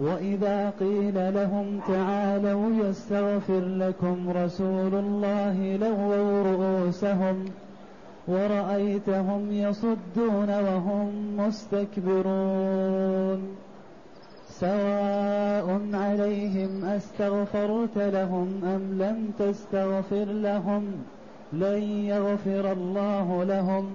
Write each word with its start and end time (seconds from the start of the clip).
وإذا 0.00 0.72
قيل 0.80 1.34
لهم 1.34 1.80
تعالوا 1.88 2.88
يستغفر 2.88 3.60
لكم 3.60 4.30
رسول 4.30 4.94
الله 4.94 5.76
لووا 5.76 6.42
رؤوسهم 6.42 7.44
ورأيتهم 8.28 9.52
يصدون 9.52 10.50
وهم 10.50 11.36
مستكبرون. 11.36 13.56
سواء 14.48 15.80
عليهم 15.92 16.84
أستغفرت 16.84 17.96
لهم 17.96 18.60
أم 18.64 19.02
لم 19.02 19.30
تستغفر 19.38 20.24
لهم 20.24 20.84
لن 21.52 21.82
يغفر 21.82 22.72
الله 22.72 23.44
لهم. 23.44 23.90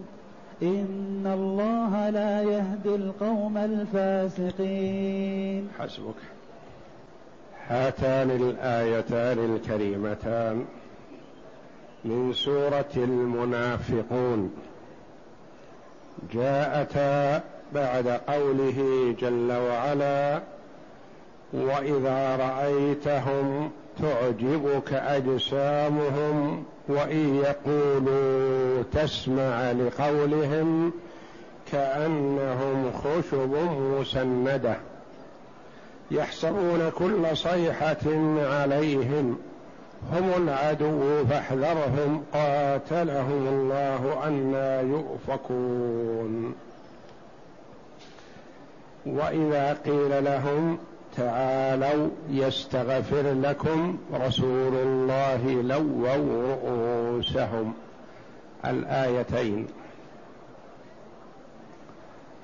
إن 0.61 1.23
الله 1.25 2.09
لا 2.09 2.41
يهدي 2.41 2.95
القوم 2.95 3.57
الفاسقين. 3.57 4.89
حسبك. 5.79 6.15
هاتان 7.67 8.31
الآيتان 8.31 9.55
الكريمتان 9.55 10.65
من 12.05 12.33
سورة 12.33 12.91
المنافقون. 12.97 14.51
جاءتا 16.33 17.43
بعد 17.75 18.07
قوله 18.07 19.15
جل 19.19 19.51
وعلا 19.51 20.41
واذا 21.53 22.35
رايتهم 22.35 23.71
تعجبك 24.01 24.93
اجسامهم 24.93 26.63
وإن 26.89 27.35
يقولوا 27.35 28.83
تسمع 28.93 29.71
لقولهم 29.71 30.91
كأنهم 31.71 32.91
خشب 32.91 33.55
مسندة 33.99 34.75
يحسبون 36.11 36.91
كل 36.97 37.37
صيحة 37.37 38.05
عليهم 38.37 39.37
هم 40.11 40.43
العدو 40.43 41.25
فاحذرهم 41.25 42.23
قاتلهم 42.33 43.47
الله 43.47 44.27
أنا 44.27 44.81
يؤفكون 44.81 46.55
وإذا 49.05 49.77
قيل 49.85 50.23
لهم 50.23 50.77
تعالوا 51.19 52.09
يستغفر 52.29 53.33
لكم 53.41 53.97
رسول 54.13 54.73
الله 54.73 55.61
لووا 55.61 56.15
رؤوسهم. 56.15 57.73
الآيتين. 58.65 59.67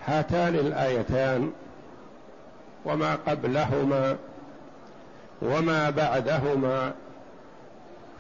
هاتان 0.06 0.56
الآيتان. 0.56 1.52
وما 2.86 3.16
قبلهما. 3.16 4.16
وما 5.42 5.90
بعدهما. 5.90 6.94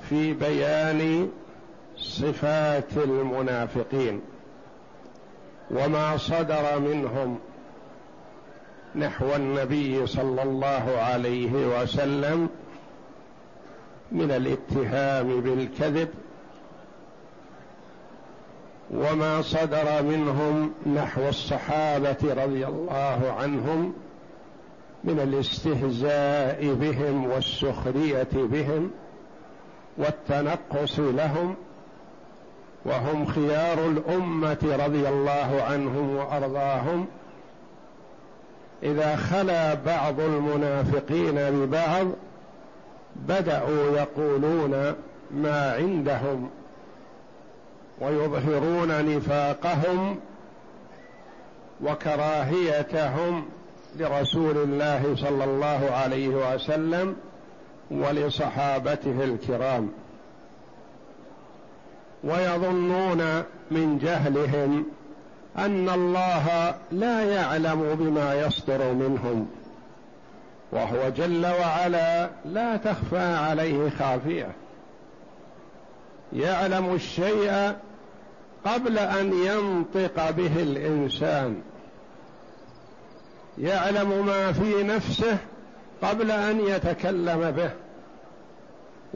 في 0.09 0.33
بيان 0.33 1.29
صفات 1.97 2.97
المنافقين. 2.97 4.21
وما 5.71 6.17
صدر 6.17 6.79
منهم. 6.79 7.39
نحو 8.95 9.35
النبي 9.35 10.07
صلى 10.07 10.43
الله 10.43 10.97
عليه 10.97 11.51
وسلم 11.81 12.49
من 14.11 14.31
الاتهام 14.31 15.41
بالكذب 15.41 16.09
وما 18.91 19.41
صدر 19.41 20.03
منهم 20.03 20.73
نحو 20.95 21.29
الصحابة 21.29 22.17
رضي 22.23 22.67
الله 22.67 23.35
عنهم 23.39 23.93
من 25.03 25.19
الاستهزاء 25.19 26.73
بهم 26.73 27.25
والسخرية 27.25 28.27
بهم 28.33 28.91
والتنقص 29.97 30.99
لهم 30.99 31.55
وهم 32.85 33.25
خيار 33.25 33.87
الأمة 33.87 34.77
رضي 34.85 35.09
الله 35.09 35.63
عنهم 35.69 36.15
وأرضاهم 36.15 37.07
إذا 38.83 39.15
خلا 39.15 39.73
بعض 39.73 40.19
المنافقين 40.19 41.35
ببعض 41.35 42.07
بدأوا 43.15 43.97
يقولون 43.97 44.95
ما 45.31 45.73
عندهم 45.73 46.49
ويظهرون 48.01 49.15
نفاقهم 49.15 50.19
وكراهيتهم 51.83 53.45
لرسول 53.99 54.57
الله 54.57 55.15
صلى 55.15 55.43
الله 55.43 55.91
عليه 55.91 56.27
وسلم 56.27 57.15
ولصحابته 57.91 59.23
الكرام. 59.23 59.89
ويظنون 62.23 63.43
من 63.71 63.97
جهلهم 63.97 64.85
أن 65.57 65.89
الله 65.89 66.75
لا 66.91 67.23
يعلم 67.23 67.95
بما 67.99 68.33
يصدر 68.33 68.93
منهم 68.93 69.47
وهو 70.71 71.09
جل 71.09 71.45
وعلا 71.45 72.29
لا 72.45 72.77
تخفى 72.77 73.35
عليه 73.35 73.89
خافية. 73.89 74.51
يعلم 76.33 76.95
الشيء 76.95 77.73
قبل 78.65 78.99
أن 78.99 79.33
ينطق 79.33 80.29
به 80.29 80.63
الإنسان. 80.63 81.61
يعلم 83.57 84.25
ما 84.25 84.51
في 84.51 84.83
نفسه 84.83 85.37
قبل 86.01 86.31
أن 86.31 86.59
يتكلم 86.59 87.51
به. 87.51 87.84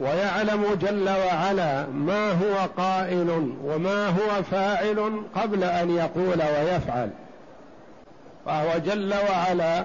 ويعلم 0.00 0.74
جل 0.74 1.08
وعلا 1.08 1.86
ما 1.86 2.32
هو 2.32 2.68
قائل 2.76 3.54
وما 3.64 4.06
هو 4.06 4.42
فاعل 4.50 5.22
قبل 5.34 5.64
أن 5.64 5.90
يقول 5.90 6.42
ويفعل. 6.42 7.10
فهو 8.46 8.78
جل 8.78 9.14
وعلا 9.14 9.84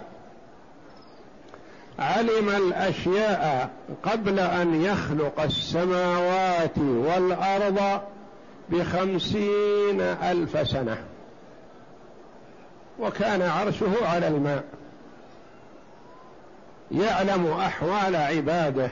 علم 2.00 2.50
الأشياء 2.50 3.70
قبل 4.04 4.40
أن 4.40 4.81
يخلق 4.81 5.42
السماوات 5.42 6.78
والأرض 6.78 8.02
بخمسين 8.70 10.02
ألف 10.02 10.68
سنة. 10.70 10.98
وكان 13.00 13.42
عرشه 13.42 14.08
على 14.08 14.28
الماء. 14.28 14.64
يعلم 16.92 17.48
أحوال 17.52 18.16
عباده. 18.16 18.90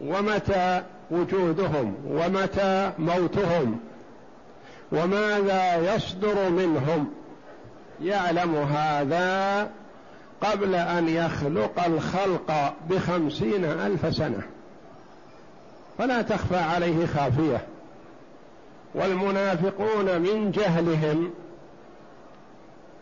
ومتى 0.00 0.82
وجودهم 1.10 1.94
ومتى 2.08 2.92
موتهم 2.98 3.80
وماذا 4.92 5.94
يصدر 5.94 6.50
منهم 6.50 7.08
يعلم 8.02 8.54
هذا 8.54 9.70
قبل 10.40 10.74
أن 10.74 11.08
يخلق 11.08 11.84
الخلق 11.86 12.74
بخمسين 12.90 13.64
ألف 13.64 14.16
سنة. 14.16 14.42
فلا 15.98 16.22
تخفى 16.22 16.56
عليه 16.56 17.06
خافية. 17.06 17.66
والمنافقون 18.94 20.20
من 20.20 20.50
جهلهم 20.50 21.30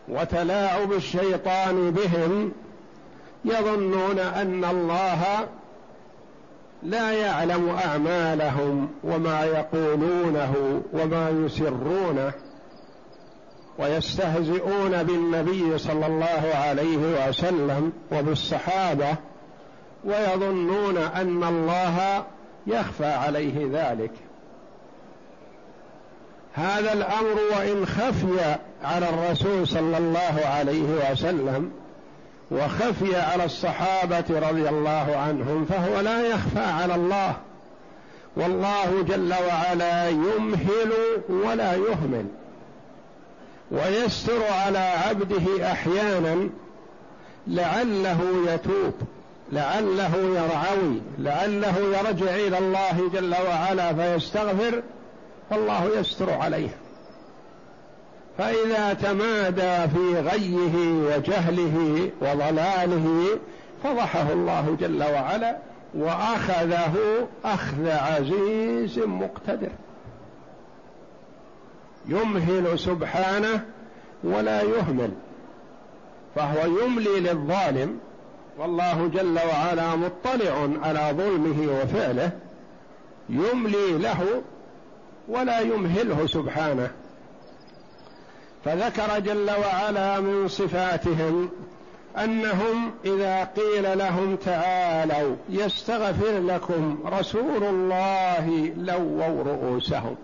وتلاعب 0.07 0.93
الشيطان 0.93 1.91
بهم 1.91 2.51
يظنون 3.45 4.19
أن 4.19 4.65
الله 4.65 5.47
لا 6.83 7.11
يعلم 7.11 7.69
أعمالهم 7.69 8.89
وما 9.03 9.45
يقولونه 9.45 10.81
وما 10.93 11.29
يسرونه 11.29 12.31
ويستهزئون 13.79 15.03
بالنبي 15.03 15.77
صلى 15.77 16.05
الله 16.05 16.51
عليه 16.55 17.27
وسلم 17.27 17.91
وبالصحابة 18.11 19.15
ويظنون 20.05 20.97
أن 20.97 21.43
الله 21.43 22.23
يخفى 22.67 23.05
عليه 23.05 23.69
ذلك. 23.73 24.11
هذا 26.53 26.93
الأمر 26.93 27.39
وإن 27.57 27.85
خفي 27.85 28.55
على 28.83 29.09
الرسول 29.09 29.67
صلى 29.67 29.97
الله 29.97 30.41
عليه 30.45 31.11
وسلم 31.11 31.71
وخفي 32.51 33.15
على 33.15 33.45
الصحابة 33.45 34.25
رضي 34.29 34.69
الله 34.69 35.17
عنهم 35.17 35.65
فهو 35.65 35.99
لا 35.99 36.27
يخفى 36.27 36.59
على 36.59 36.95
الله. 36.95 37.35
والله 38.35 39.05
جل 39.07 39.33
وعلا 39.47 40.09
يمهل 40.09 40.93
ولا 41.29 41.73
يهمل 41.75 42.25
ويستر 43.71 44.43
على 44.43 44.77
عبده 44.77 45.71
أحيانا 45.71 46.49
لعله 47.47 48.19
يتوب 48.47 48.93
لعله 49.51 50.15
يرعوي 50.15 51.01
لعله 51.19 51.77
يرجع 51.79 52.35
إلى 52.35 52.57
الله 52.57 53.09
جل 53.13 53.35
وعلا 53.47 53.93
فيستغفر 53.93 54.83
فالله 55.49 55.99
يستر 55.99 56.33
عليه 56.33 56.69
فإذا 58.39 58.93
تمادى 58.93 59.89
في 59.93 60.19
غيه 60.19 60.75
وجهله 60.77 62.09
وضلاله 62.21 63.39
فضحه 63.83 64.31
الله 64.31 64.77
جل 64.79 65.03
وعلا 65.03 65.57
وأخذه 65.93 66.95
أخذ 67.45 67.89
عزيز 67.89 68.99
مقتدر. 68.99 69.69
يمهل 72.07 72.79
سبحانه 72.79 73.65
ولا 74.23 74.61
يهمل 74.61 75.11
فهو 76.35 76.83
يملي 76.83 77.19
للظالم 77.19 77.99
والله 78.57 79.07
جل 79.13 79.39
وعلا 79.49 79.95
مطلع 79.95 80.69
على 80.83 81.13
ظلمه 81.17 81.81
وفعله 81.81 82.31
يملي 83.29 83.97
له 83.97 84.41
ولا 85.27 85.59
يمهله 85.59 86.27
سبحانه. 86.27 86.91
فذكر 88.65 89.19
جل 89.19 89.51
وعلا 89.51 90.19
من 90.19 90.47
صفاتهم 90.47 91.49
أنهم 92.17 92.91
إذا 93.05 93.43
قيل 93.43 93.97
لهم 93.97 94.35
تعالوا 94.35 95.35
يستغفر 95.49 96.39
لكم 96.39 96.99
رسول 97.05 97.63
الله 97.63 98.73
لووا 98.77 99.43
رؤوسهم. 99.43 100.15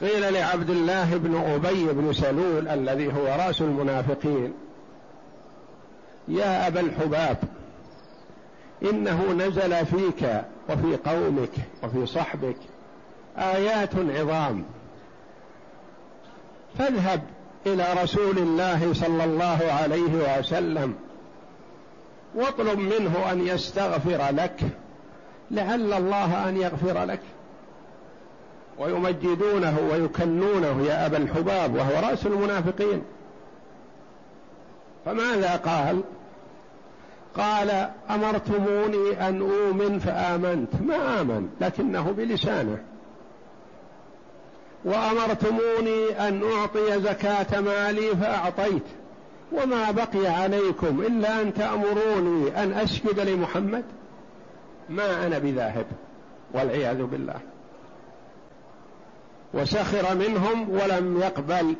قيل 0.00 0.32
لعبد 0.32 0.70
الله 0.70 1.16
بن 1.16 1.36
أبي 1.36 1.92
بن 1.92 2.12
سلول 2.12 2.68
الذي 2.68 3.12
هو 3.12 3.26
رأس 3.26 3.60
المنافقين 3.60 4.52
يا 6.28 6.66
أبا 6.66 6.80
الحباب 6.80 7.36
إنه 8.82 9.32
نزل 9.32 9.86
فيك 9.86 10.44
وفي 10.70 10.96
قومك 10.96 11.52
وفي 11.82 12.06
صحبك 12.06 12.56
آيات 13.38 13.94
عظام 13.94 14.64
فاذهب 16.78 17.22
إلى 17.66 17.86
رسول 18.02 18.38
الله 18.38 18.92
صلى 18.92 19.24
الله 19.24 19.58
عليه 19.82 20.38
وسلم 20.38 20.94
واطلب 22.34 22.78
منه 22.78 23.32
أن 23.32 23.46
يستغفر 23.46 24.30
لك 24.32 24.60
لعل 25.50 25.92
الله 25.92 26.48
أن 26.48 26.56
يغفر 26.56 27.04
لك. 27.04 27.20
ويمجدونه 28.78 29.78
ويكنونه 29.92 30.82
يا 30.86 31.06
أبا 31.06 31.16
الحباب 31.16 31.74
وهو 31.74 32.08
رأس 32.10 32.26
المنافقين. 32.26 33.02
فماذا 35.04 35.56
قال؟ 35.56 36.00
قال 37.36 37.90
أمرتموني 38.10 39.28
أن 39.28 39.40
أؤمن 39.40 39.98
فآمنت. 39.98 40.68
ما 40.86 41.20
آمن؟ 41.20 41.48
لكنه 41.60 42.14
بلسانه. 42.16 42.78
وأمرتموني 44.84 46.28
أن 46.28 46.42
أعطي 46.52 47.00
زكاة 47.00 47.60
مالي 47.60 48.16
فأعطيت. 48.16 48.82
وما 49.52 49.90
بقي 49.90 50.26
عليكم 50.26 51.00
إلا 51.00 51.40
أن 51.40 51.54
تأمروني 51.54 52.62
أن 52.62 52.72
اسجد 52.72 53.20
لمحمد 53.20 53.84
ما 54.88 55.26
أنا 55.26 55.38
بذاهب 55.38 55.86
والعياذ 56.52 57.02
بالله. 57.02 57.40
وسخر 59.54 60.14
منهم 60.14 60.70
ولم 60.70 61.20
يقبل 61.20 61.76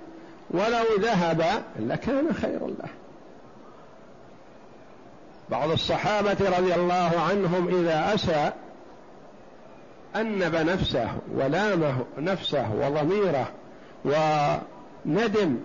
ولو 0.50 0.84
ذهب 1.00 1.44
لكان 1.78 2.34
خيرا 2.34 2.66
له. 2.66 2.88
بعض 5.50 5.70
الصحابة 5.70 6.36
رضي 6.58 6.74
الله 6.74 7.12
عنهم 7.30 7.68
إذا 7.68 8.14
اسى 8.14 8.52
أنب 10.16 10.56
نفسه 10.56 11.08
ولامه 11.34 11.96
نفسه 12.18 12.70
وضميره 12.74 13.46
وندم 14.04 15.56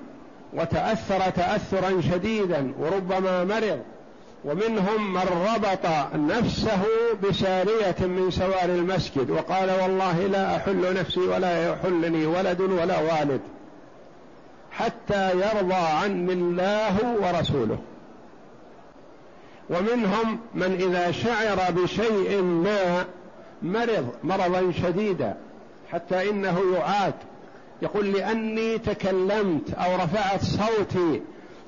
وتأثر 0.54 1.30
تأثرا 1.30 2.02
شديدا 2.02 2.74
وربما 2.80 3.44
مرض 3.44 3.80
ومنهم 4.46 5.14
من 5.14 5.48
ربط 5.56 5.86
نفسه 6.16 6.82
بسارية 7.24 7.96
من 8.00 8.32
سوار 8.32 8.66
المسجد 8.66 9.30
وقال 9.30 9.72
والله 9.82 10.28
لا 10.28 10.56
أحل 10.56 10.94
نفسي 10.94 11.20
ولا 11.20 11.70
يحلني 11.72 12.26
ولد 12.26 12.62
ولا 12.62 13.00
والد 13.00 13.42
حتى 14.72 15.32
يرضى 15.32 15.74
عني 15.74 16.34
الله 16.34 17.16
ورسوله. 17.22 17.78
ومنهم 19.70 20.40
من 20.56 20.76
إذا 20.80 21.12
شعر 21.12 21.72
بشيء 21.72 22.42
ما 22.42 23.06
مرض 23.62 24.08
مرضا 24.24 24.72
شديدا 24.72 25.38
حتى 25.92 26.30
إنه 26.30 26.62
يعاد. 26.74 27.14
يقول 27.82 28.12
لأني 28.12 28.78
تكلمت 28.78 29.74
أو 29.74 29.96
رفعت 29.96 30.44
صوتي 30.44 31.22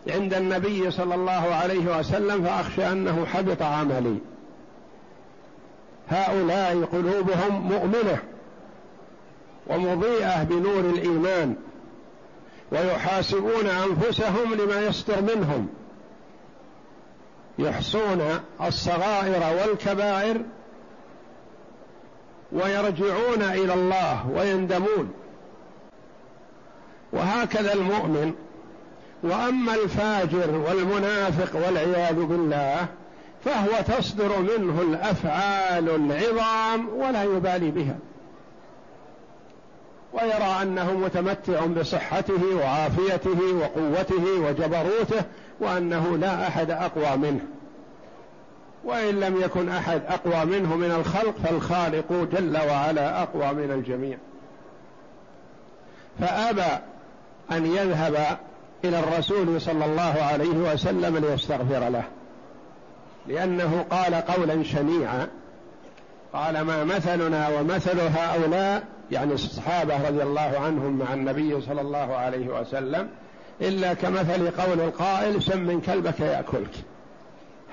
عند 0.08 0.34
النبي 0.34 0.92
صلى 0.92 1.16
الله 1.16 1.56
عليه 1.56 2.00
وسلم 2.00 2.44
فأخشى 2.44 2.92
أنه 2.92 3.26
حبط 3.26 3.62
عملي. 3.62 4.18
هؤلاء 6.10 6.84
قلوبهم 6.84 7.62
مؤمنة 7.62 8.20
ومضيئة 9.68 10.44
بنور 10.44 10.80
الإيمان 10.80 11.56
ويحاسبون 12.72 13.68
أنفسهم 13.68 14.54
لما 14.54 14.82
يصدر 14.82 15.22
منهم. 15.22 15.68
يحصون 17.60 18.40
الصغائر 18.62 19.58
والكبائر 19.58 20.42
ويرجعون 22.54 23.42
إلى 23.42 23.74
الله 23.74 24.30
ويندمون. 24.36 25.14
وهكذا 27.14 27.74
المؤمن 27.74 28.34
وأما 29.24 29.76
الفاجر 29.76 30.58
والمنافق 30.58 31.66
والعياذ 31.66 32.16
بالله 32.16 32.86
فهو 33.46 33.98
تصدر 33.98 34.40
منه 34.40 34.82
الأفعال 34.82 35.90
العظام 35.90 36.90
ولا 36.90 37.24
يبالي 37.24 37.72
بها. 37.72 37.96
ويرى 40.14 40.62
أنه 40.62 40.94
متمتع 40.94 41.66
بصحته 41.66 42.56
وعافيته 42.56 43.40
وقوته 43.54 44.40
وجبروته 44.40 45.24
وأنه 45.60 46.18
لا 46.18 46.48
أحد 46.48 46.72
أقوى 46.72 47.18
منه. 47.18 47.42
وإن 48.84 49.20
لم 49.20 49.42
يكن 49.42 49.70
أحد 49.70 50.02
أقوى 50.08 50.46
منه 50.46 50.76
من 50.76 50.92
الخلق 50.92 51.36
فالخالق 51.44 52.28
جل 52.32 52.58
وعلا 52.58 53.22
أقوى 53.24 53.54
من 53.54 53.72
الجميع. 53.72 54.18
فأبى 56.20 56.84
أن 57.52 57.66
يذهب 57.66 58.38
إلى 58.86 59.00
الرسول 59.00 59.62
صلى 59.62 59.86
الله 59.86 60.24
عليه 60.32 60.74
وسلم 60.74 61.18
ليستغفر 61.18 61.90
له 61.90 62.04
لأنه 63.28 63.86
قال 63.90 64.16
قولا 64.16 64.64
شنيعا 64.64 65.28
قال 66.34 66.62
ما 66.62 66.84
مثلنا 66.84 67.50
ومثل 67.50 68.00
هؤلاء 68.00 68.84
يعني 69.12 69.34
الصحابة 69.34 70.08
رضي 70.08 70.24
الله 70.24 70.60
عنهم 70.60 71.00
مع 71.00 71.14
النبي 71.14 71.62
صلى 71.62 71.82
الله 71.82 72.16
عليه 72.16 72.48
وسلم 72.48 73.10
إلا 73.62 73.94
كمثل 73.94 74.52
قول 74.52 74.80
القائل 74.80 75.44
سم 75.44 75.60
من 75.60 75.82
كلبك 75.82 76.20
يأكلك. 76.20 76.74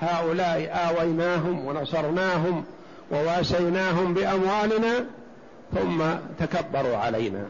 هؤلاء 0.01 0.89
آويناهم 0.89 1.65
ونصرناهم 1.65 2.63
وواسيناهم 3.11 4.13
بأموالنا 4.13 5.05
ثم 5.75 6.03
تكبروا 6.39 6.97
علينا. 6.97 7.45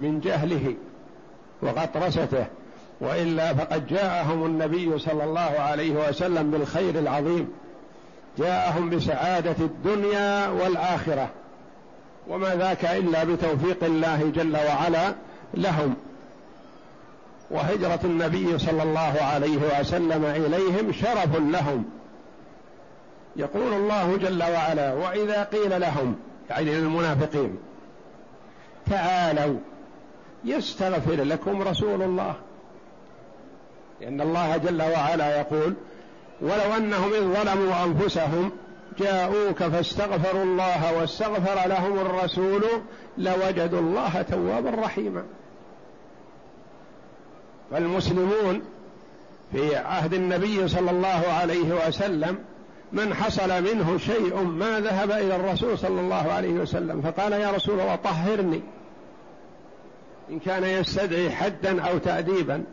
من 0.00 0.20
جهله 0.20 0.74
وغطرسته 1.62 2.46
وإلا 3.00 3.54
فقد 3.54 3.86
جاءهم 3.86 4.46
النبي 4.46 4.98
صلى 4.98 5.24
الله 5.24 5.40
عليه 5.40 6.08
وسلم 6.08 6.50
بالخير 6.50 6.98
العظيم. 6.98 7.48
جاءهم 8.38 8.90
بسعادة 8.90 9.56
الدنيا 9.60 10.48
والآخرة. 10.48 11.28
وما 12.28 12.54
ذاك 12.54 12.84
إلا 12.84 13.24
بتوفيق 13.24 13.84
الله 13.84 14.32
جل 14.34 14.56
وعلا 14.56 15.14
لهم. 15.54 15.94
وهجرة 17.50 18.00
النبي 18.04 18.58
صلى 18.58 18.82
الله 18.82 19.16
عليه 19.20 19.80
وسلم 19.80 20.24
إليهم 20.24 20.92
شرف 20.92 21.36
لهم. 21.36 21.84
يقول 23.36 23.72
الله 23.72 24.16
جل 24.16 24.42
وعلا 24.42 24.92
وإذا 24.92 25.44
قيل 25.44 25.80
لهم 25.80 26.16
يعني 26.50 26.74
للمنافقين 26.74 27.58
تعالوا 28.90 29.58
يستغفر 30.44 31.22
لكم 31.22 31.62
رسول 31.62 32.02
الله. 32.02 32.34
لأن 34.00 34.20
الله 34.20 34.56
جل 34.56 34.82
وعلا 34.82 35.40
يقول 35.40 35.74
ولو 36.40 36.76
أنهم 36.76 37.12
إذ 37.12 37.20
ظلموا 37.20 37.84
أنفسهم 37.84 38.50
جاءوك 38.98 39.62
فاستغفروا 39.62 40.42
الله 40.42 41.00
واستغفر 41.00 41.68
لهم 41.68 41.98
الرسول 41.98 42.64
لوجدوا 43.18 43.80
الله 43.80 44.22
توابا 44.22 44.70
رحيما. 44.70 45.22
فالمسلمون 47.70 48.62
في 49.52 49.76
عهد 49.76 50.14
النبي 50.14 50.68
صلى 50.68 50.90
الله 50.90 51.22
عليه 51.40 51.86
وسلم 51.88 52.38
من 52.92 53.14
حصل 53.14 53.62
منه 53.62 53.98
شيء 53.98 54.42
ما 54.42 54.80
ذهب 54.80 55.10
إلى 55.10 55.36
الرسول 55.36 55.78
صلى 55.78 56.00
الله 56.00 56.32
عليه 56.32 56.52
وسلم 56.52 57.02
فقال 57.02 57.32
يا 57.32 57.50
رسول 57.50 57.80
الله 57.80 57.96
طهرني. 57.96 58.60
إن 60.30 60.38
كان 60.38 60.64
يستدعي 60.64 61.30
حدا 61.30 61.82
أو 61.82 61.98
تاديبا 61.98 62.64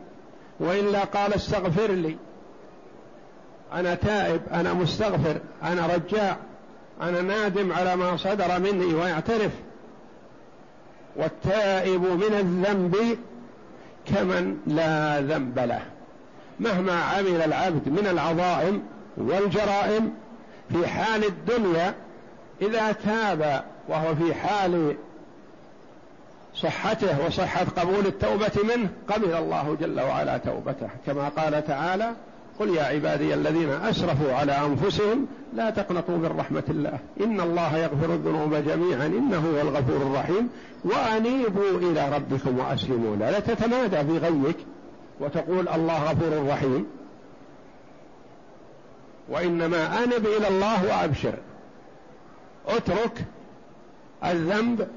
وإلا 0.60 1.04
قال 1.04 1.34
استغفر 1.34 1.92
لي. 1.92 2.16
أنا 3.72 3.94
تائب 3.94 4.40
أنا 4.52 4.72
مستغفر 4.72 5.40
أنا 5.62 5.86
رجاع 5.86 6.36
أنا 7.02 7.22
نادم 7.22 7.72
على 7.72 7.96
ما 7.96 8.16
صدر 8.16 8.58
مني 8.60 8.94
ويعترف. 8.94 9.52
والتائب 11.16 12.02
من 12.02 12.34
الذنب 12.40 13.18
كمن 14.14 14.56
لا 14.66 15.20
ذنب 15.20 15.58
له. 15.58 15.82
مهما 16.60 17.02
عمل 17.02 17.42
العبد 17.42 17.88
من 17.88 18.06
العظائم 18.06 18.82
والجرائم 19.16 20.14
في 20.72 20.86
حال 20.86 21.24
الدنيا 21.24 21.94
إذا 22.62 22.92
تاب 22.92 23.64
وهو 23.88 24.14
في 24.14 24.34
حال 24.34 24.96
صحته 26.54 27.26
وصحة 27.26 27.64
قبول 27.76 28.06
التوبة 28.06 28.52
منه 28.74 28.88
قبل 29.08 29.34
الله 29.34 29.76
جل 29.80 30.00
وعلا 30.00 30.38
توبته. 30.38 30.88
كما 31.06 31.28
قال 31.28 31.66
تعالى 31.66 32.12
قل 32.60 32.68
يا 32.68 32.82
عبادي 32.82 33.34
الذين 33.34 33.70
أسرفوا 33.70 34.32
على 34.32 34.52
أنفسهم 34.52 35.26
لا 35.54 35.70
تقنطوا 35.70 36.16
من 36.16 36.36
رحمة 36.38 36.62
الله. 36.68 36.98
إن 37.20 37.40
الله 37.40 37.76
يغفر 37.78 38.14
الذنوب 38.14 38.54
جميعا. 38.54 39.06
إنه 39.06 39.38
هو 39.38 39.60
الغفور 39.60 39.96
الرحيم. 39.96 40.48
وأنيبوا 40.84 41.78
إلى 41.78 42.16
ربكم 42.16 42.58
وأسلموا 42.58 43.16
له. 43.16 43.30
لا 43.30 43.40
تتمادى 43.40 43.96
في 43.96 44.18
غيك 44.18 44.56
وتقول 45.20 45.68
الله 45.68 46.10
غفور 46.10 46.48
رحيم. 46.48 46.86
وإنما 49.28 50.04
أنب 50.04 50.26
إلى 50.26 50.48
الله 50.48 50.86
وأبشر. 50.86 51.34
اترك 52.66 53.24
الذنب 54.24 54.88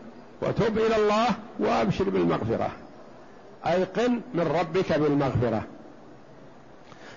وتب 0.42 0.78
إلى 0.78 0.96
الله 0.96 1.28
وأبشر 1.60 2.10
بالمغفرة. 2.10 2.72
أيقن 3.66 4.22
من 4.34 4.56
ربك 4.60 4.94
بالمغفرة. 4.94 5.64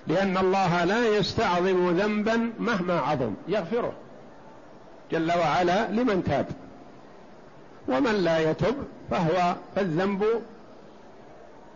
لأن 0.06 0.36
الله 0.36 0.84
لا 0.84 1.16
يستعظم 1.16 1.90
ذنبا 1.90 2.50
مهما 2.58 3.00
عظم. 3.00 3.34
يغفره 3.48 3.92
جل 5.12 5.32
وعلا 5.32 5.90
لمن 5.90 6.24
تاب. 6.24 6.46
ومن 7.88 8.12
لا 8.12 8.50
يتب 8.50 8.74
فهو 9.10 9.54
فالذنب 9.76 10.24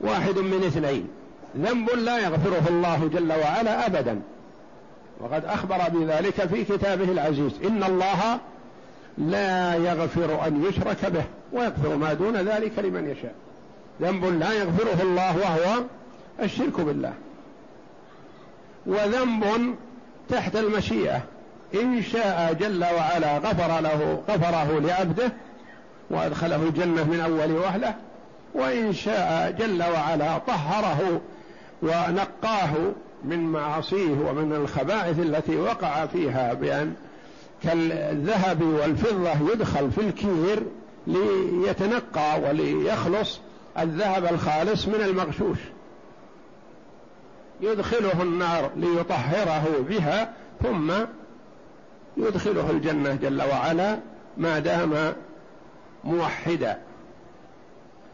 واحد 0.01 0.39
من 0.39 0.65
اثنين. 0.67 1.09
ذنب 1.57 1.91
لا 1.91 2.19
يغفره 2.19 2.69
الله 2.69 3.11
جل 3.13 3.33
وعلا 3.33 3.87
ابدا. 3.87 4.21
وقد 5.21 5.45
أخبر 5.45 5.79
بذلك 5.89 6.47
في 6.47 6.65
كتابه 6.65 7.05
العزيز. 7.05 7.53
إن 7.65 7.85
الله 7.85 8.39
لا 9.19 9.75
يغفر 9.75 10.47
أن 10.47 10.65
يشرك 10.65 11.07
به 11.07 11.25
ويغفر 11.53 11.97
ما 11.97 12.13
دون 12.13 12.37
ذلك 12.37 12.79
لمن 12.79 13.11
يشاء. 13.11 13.35
ذنب 14.03 14.25
لا 14.25 14.53
يغفره 14.53 15.03
الله 15.03 15.37
وهو 15.37 15.83
الشرك 16.43 16.81
بالله. 16.81 17.13
وذنب 18.87 19.75
تحت 20.29 20.57
المشيئة. 20.57 21.21
إن 21.75 22.03
شاء 22.03 22.53
جل 22.61 22.85
وعلا 22.85 23.39
غفر 23.39 23.81
له 23.81 24.23
غفره 24.29 24.81
لعبده 24.81 25.33
وأدخله 26.11 26.63
الجنة 26.63 27.05
من 27.05 27.21
أول 27.21 27.53
وهلة. 27.53 27.95
وإن 28.55 28.93
شاء 28.93 29.55
جل 29.59 29.83
وعلا 29.83 30.39
طهره 30.39 31.21
ونقاه 31.83 32.93
من 33.25 33.39
معاصيه 33.39 34.15
ومن 34.29 34.53
الخبائث 34.53 35.19
التي 35.19 35.57
وقع 35.57 36.07
فيها 36.07 36.55
بأن 36.55 36.95
كالذهب 37.63 38.63
والفضة 38.63 39.53
يدخل 39.53 39.91
في 39.91 40.01
الكير 40.01 40.63
ليتنقى 41.07 42.41
وليخلص 42.41 43.41
الذهب 43.79 44.25
الخالص 44.25 44.89
من 44.89 45.01
المغشوش. 45.05 45.59
يدخله 47.61 48.23
النار 48.23 48.71
ليطهره 48.77 49.85
بها 49.89 50.33
ثم 50.63 50.93
يدخله 52.17 52.71
الجنة 52.71 53.15
جل 53.15 53.43
وعلا 53.43 53.99
ما 54.37 54.59
دام 54.59 55.15
موحدا. 56.05 56.79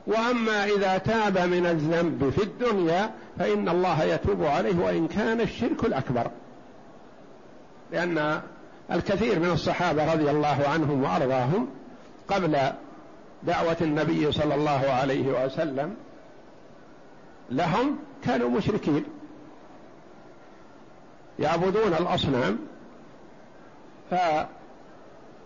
وأما 0.06 0.64
إذا 0.64 0.98
تاب 0.98 1.38
من 1.38 1.66
الذنب 1.66 2.30
في 2.30 2.42
الدنيا 2.42 3.10
فإن 3.38 3.68
الله 3.68 4.02
يتوب 4.02 4.44
عليه 4.44 4.78
وإن 4.78 5.08
كان 5.08 5.40
الشرك 5.40 5.84
الأكبر. 5.84 6.30
لأن 7.92 8.40
الكثير 8.92 9.38
من 9.38 9.50
الصحابة 9.50 10.12
رضي 10.12 10.30
الله 10.30 10.68
عنهم 10.68 11.02
وأرضاهم 11.02 11.68
قبل 12.28 12.58
دعوة 13.42 13.76
النبي 13.80 14.32
صلى 14.32 14.54
الله 14.54 14.90
عليه 14.90 15.44
وسلم 15.44 15.94
لهم 17.50 17.98
كانوا 18.24 18.50
مشركين. 18.50 19.04
يعبدون 21.42 21.94
الأصنام 22.00 22.58
ف 24.10 24.14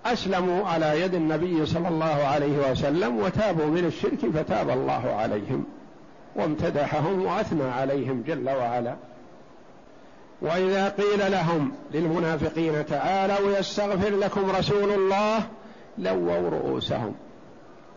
اسلموا 0.06 0.66
على 0.66 1.00
يد 1.00 1.14
النبي 1.14 1.66
صلى 1.66 1.88
الله 1.88 2.24
عليه 2.24 2.70
وسلم 2.70 3.16
وتابوا 3.16 3.66
من 3.66 3.84
الشرك 3.84 4.30
فتاب 4.34 4.70
الله 4.70 5.14
عليهم 5.14 5.64
وامتدحهم 6.36 7.26
وأثنى 7.26 7.64
عليهم 7.64 8.22
جل 8.26 8.48
وعلا. 8.48 8.96
وإذا 10.42 10.88
قيل 10.88 11.32
لهم 11.32 11.72
للمنافقين 11.94 12.86
تعالوا 12.86 13.58
يستغفر 13.58 14.16
لكم 14.16 14.50
رسول 14.50 14.90
الله 14.90 15.46
لووا 15.98 16.50
رؤوسهم 16.50 17.14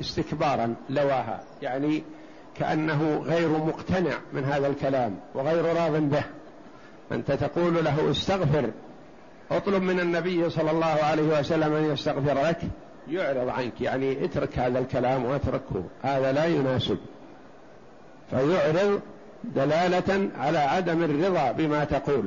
استكبارا 0.01 0.75
لواها. 0.89 1.43
يعني 1.61 2.03
كأنه 2.55 3.23
غير 3.25 3.49
مقتنع 3.49 4.13
من 4.33 4.43
هذا 4.43 4.67
الكلام 4.67 5.15
وغير 5.35 5.65
راض 5.65 5.91
به. 5.91 6.23
أنت 7.11 7.31
تقول 7.31 7.85
له 7.85 8.11
استغفر 8.11 8.69
اطلب 9.51 9.83
من 9.83 9.99
النبي 9.99 10.49
صلى 10.49 10.71
الله 10.71 10.85
عليه 10.85 11.39
وسلم 11.39 11.73
أن 11.73 11.91
يستغفر 11.93 12.47
لك 12.47 12.61
يعرض 13.07 13.49
عنك 13.49 13.81
يعني 13.81 14.25
اترك 14.25 14.59
هذا 14.59 14.79
الكلام 14.79 15.25
واتركه 15.25 15.83
هذا 16.01 16.31
لا 16.31 16.45
يناسب. 16.45 16.97
فيعرض 18.29 19.01
دلالة 19.43 20.29
على 20.37 20.57
عدم 20.57 21.03
الرضا 21.03 21.51
بما 21.51 21.83
تقول. 21.83 22.25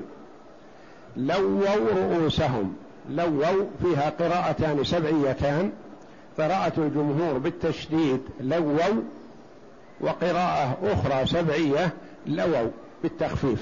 لووا 1.17 1.77
رؤوسهم 1.95 2.75
لووا 3.11 3.65
فيها 3.83 4.11
قراءتان 4.11 4.85
سبعيتان 4.85 5.73
قراءة 6.39 6.73
الجمهور 6.79 7.39
بالتشديد 7.39 8.21
لووا 8.41 9.03
وقراءة 10.01 10.79
أخرى 10.83 11.27
سبعية 11.27 11.93
لووا 12.27 12.71
بالتخفيف. 13.03 13.61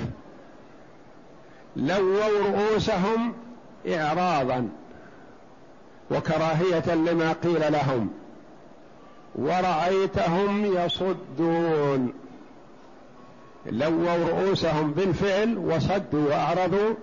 لووا 1.77 2.29
رؤوسهم 2.29 3.33
إعراضا 3.89 4.69
وكراهية 6.11 6.95
لما 6.95 7.33
قيل 7.33 7.73
لهم. 7.73 8.11
ورأيتهم 9.35 10.65
يصدون. 10.65 12.13
لووا 13.67 14.17
رؤوسهم 14.17 14.91
بالفعل 14.91 15.59
وصدوا 15.59 16.29
وأعرضوا 16.29 16.95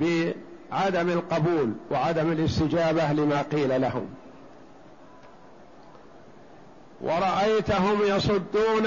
بعدم 0.00 1.10
القبول 1.10 1.72
وعدم 1.90 2.32
الاستجابة 2.32 3.12
لما 3.12 3.42
قيل 3.42 3.80
لهم. 3.80 4.06
ورأيتهم 7.00 8.02
يصدون 8.02 8.86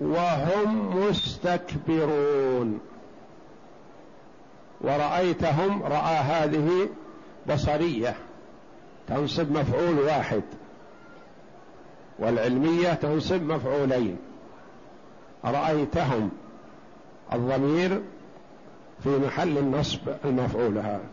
وهم 0.00 0.96
مستكبرون. 0.96 2.80
ورأيتهم 4.80 5.82
رأى 5.82 6.16
هذه 6.16 6.88
بصرية 7.48 8.14
تنصب 9.08 9.50
مفعول 9.50 9.98
واحد 9.98 10.42
والعلمية 12.18 12.92
تنصب 12.94 13.42
مفعولين. 13.42 14.16
رأيتهم 15.44 16.30
الضمير 17.32 18.02
في 19.04 19.08
محل 19.08 19.58
النصب 19.58 20.00
المفعول 20.24 20.78
هذا 20.78 21.06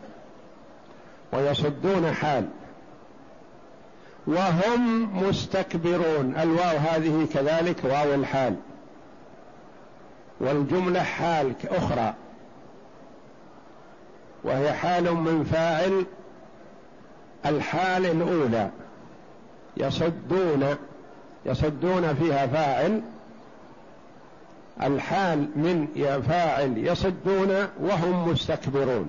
ويصدون 1.32 2.12
حال. 2.12 2.48
وهم 4.26 5.10
مستكبرون 5.28 6.36
الواو 6.36 6.76
هذه 6.76 7.26
كذلك 7.34 7.84
واو 7.84 8.14
الحال 8.14 8.56
والجملة 10.40 11.02
حال 11.02 11.54
أخرى. 11.64 12.14
وهي 14.46 14.72
حال 14.72 15.14
من 15.14 15.44
فاعل 15.44 16.04
الحال 17.46 18.06
الأولى. 18.06 18.70
يصدون 19.76 20.76
يصدون 21.46 22.14
فيها 22.14 22.46
فاعل. 22.46 23.02
الحال 24.82 25.38
من 25.38 25.86
فاعل 26.28 26.78
يصدون 26.78 27.66
وهم 27.80 28.28
مستكبرون. 28.28 29.08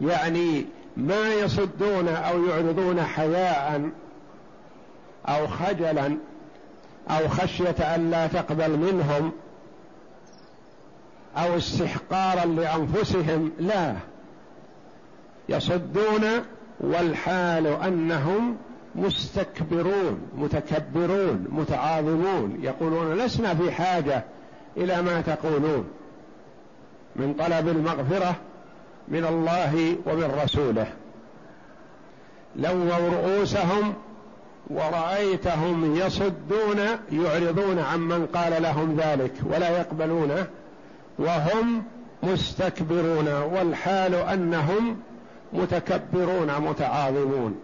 يعني 0.00 0.66
ما 0.96 1.34
يصدون 1.34 2.08
أو 2.08 2.44
يعرضون 2.44 3.02
حياء 3.02 3.90
أو 5.28 5.46
خجلا 5.46 6.16
أو 7.10 7.28
خشية 7.28 7.94
أن 7.94 8.10
لا 8.10 8.26
تقبل 8.26 8.70
منهم 8.70 9.32
أو 11.36 11.56
استحقارا 11.56 12.44
لأنفسهم 12.44 13.52
لا. 13.58 13.94
يصدون 15.48 16.24
والحال 16.80 17.66
أنهم 17.66 18.56
مستكبرون 18.94 20.20
متكبرون 20.36 21.46
متعاظمون 21.50 22.58
يقولون 22.62 23.14
لسنا 23.14 23.54
في 23.54 23.72
حاجة 23.72 24.24
إلى 24.76 25.02
ما 25.02 25.20
تقولون 25.20 25.84
من 27.16 27.34
طلب 27.34 27.68
المغفرة 27.68 28.36
من 29.08 29.24
الله 29.24 29.96
ومن 30.06 30.40
رسوله. 30.44 30.86
لووا 32.56 32.96
رؤوسهم 32.96 33.94
ورأيتهم 34.70 35.96
يصدون 35.96 36.78
يعرضون 37.12 37.78
عمن 37.78 38.26
قال 38.26 38.62
لهم 38.62 38.96
ذلك 38.96 39.32
ولا 39.50 39.78
يقبلونه 39.78 40.46
وهم 41.18 41.82
مستكبرون 42.22 43.28
والحال 43.28 44.14
أنهم 44.14 44.96
متكبرون 45.52 46.58
متعاظمون. 46.60 47.60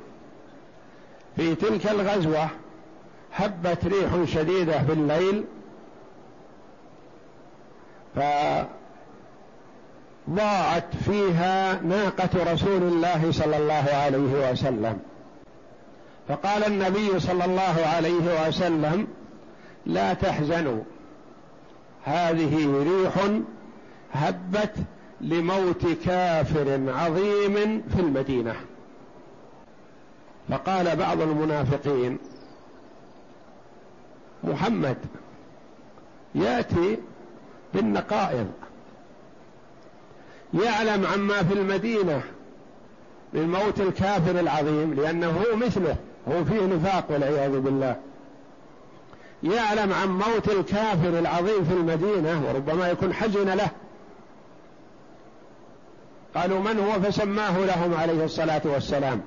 في 1.36 1.54
تلك 1.54 1.86
الغزوة 1.86 2.48
هبت 3.34 3.84
ريح 3.84 4.24
شديدة 4.24 4.82
في 4.82 4.92
الليل 4.92 5.44
فضاعت 10.28 10.96
فيها 11.04 11.80
ناقة 11.80 12.52
رسول 12.52 12.82
الله 12.82 13.32
صلى 13.32 13.56
الله 13.56 13.88
عليه 13.92 14.50
وسلم. 14.50 14.98
فقال 16.28 16.64
النبي 16.64 17.20
صلى 17.20 17.44
الله 17.44 17.86
عليه 17.86 18.48
وسلم 18.48 19.06
لا 19.86 20.14
تحزنوا 20.14 20.82
هذه 22.04 22.84
ريح 22.88 23.14
هبت 24.12 24.74
لموت 25.20 25.86
كافر 26.04 26.80
عظيم 26.88 27.82
في 27.94 28.00
المدينة. 28.00 28.54
فقال 30.48 30.96
بعض 30.96 31.20
المنافقين 31.20 32.18
محمد 34.44 34.96
يأتي 36.34 36.98
بالنقائض. 37.74 38.46
يعلم 40.54 41.06
عما 41.06 41.42
في 41.42 41.54
المدينة 41.54 42.22
من 43.32 43.48
موت 43.48 43.80
الكافر 43.80 44.40
العظيم 44.40 44.94
لأنه 44.94 45.26
هو 45.30 45.56
مثله 45.56 45.96
هو 46.28 46.44
فيه 46.44 46.66
نفاق 46.66 47.04
والعياذ 47.10 47.60
بالله. 47.60 47.96
يعلم 49.42 49.92
عن 49.92 50.08
موت 50.08 50.48
الكافر 50.48 51.18
العظيم 51.18 51.64
في 51.64 51.72
المدينة 51.74 52.42
وربما 52.48 52.88
يكون 52.88 53.14
حزن 53.14 53.48
له. 53.48 53.68
قالوا 56.34 56.60
من 56.60 56.78
هو؟ 56.78 57.00
فسماه 57.00 57.58
لهم 57.58 57.94
عليه 57.94 58.24
الصلاة 58.24 58.62
والسلام. 58.64 59.20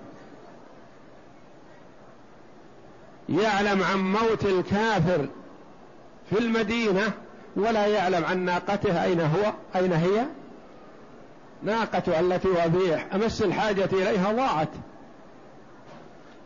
يعلم 3.30 3.84
عن 3.84 4.12
موت 4.12 4.46
الكافر 4.46 5.28
في 6.30 6.40
المدينة 6.40 7.12
ولا 7.56 7.88
يعلم 7.88 8.26
عن 8.26 8.46
ناقته 8.46 9.04
أين 9.04 9.22
هو؟ 9.22 9.54
أين 9.76 9.94
هي؟ 9.94 10.26
ناقته 11.64 12.20
التي 12.20 12.48
وبيح 12.48 13.06
أمس 13.16 13.42
الحاجة 13.42 13.90
إليها 13.94 14.32
ضاعت. 14.32 14.70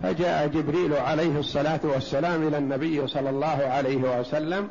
فجاء 0.03 0.47
جبريل 0.47 0.93
عليه 0.93 1.39
الصلاة 1.39 1.79
والسلام 1.83 2.47
إلى 2.47 2.57
النبي 2.57 3.07
صلى 3.07 3.29
الله 3.29 3.65
عليه 3.65 4.19
وسلم 4.19 4.69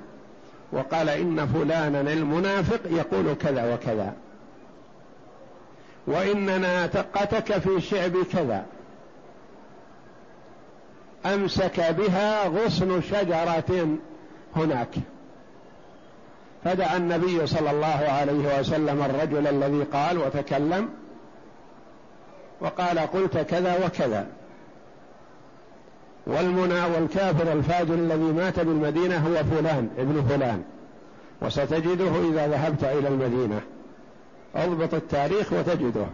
وقال 0.72 1.08
إن 1.08 1.46
فلانا 1.46 2.00
المنافق 2.00 2.80
يقول 2.90 3.35
كذا 3.35 3.74
وكذا. 3.74 4.14
وان 6.06 6.60
ناقتك 6.60 7.58
في 7.58 7.80
شعب 7.80 8.12
كذا. 8.32 8.66
أمسك 11.26 11.80
بها 11.80 12.48
غصن 12.48 13.02
شجرة 13.02 13.88
هناك. 14.56 14.94
فدعا 16.64 16.96
النبي 16.96 17.46
صلى 17.46 17.70
الله 17.70 18.04
عليه 18.08 18.60
وسلم 18.60 19.02
الرجل 19.02 19.46
الذي 19.46 19.82
قال 19.82 20.18
وتكلم 20.18 20.88
وقال 22.60 22.98
قلت 22.98 23.38
كذا 23.38 23.86
وكذا. 23.86 24.26
والمنى 26.26 26.80
والكافر 26.94 27.52
الفاجر 27.52 27.94
الذي 27.94 28.32
مات 28.32 28.60
بالمدينة 28.60 29.16
هو 29.16 29.44
فلان 29.44 29.88
ابن 29.98 30.26
فلان. 30.28 30.62
وستجده 31.42 32.30
إذا 32.30 32.46
ذهبت 32.46 32.84
إلى 32.84 33.08
المدينة. 33.08 33.60
أضبط 34.54 34.94
التاريخ 34.94 35.52
وتجده. 35.52 36.06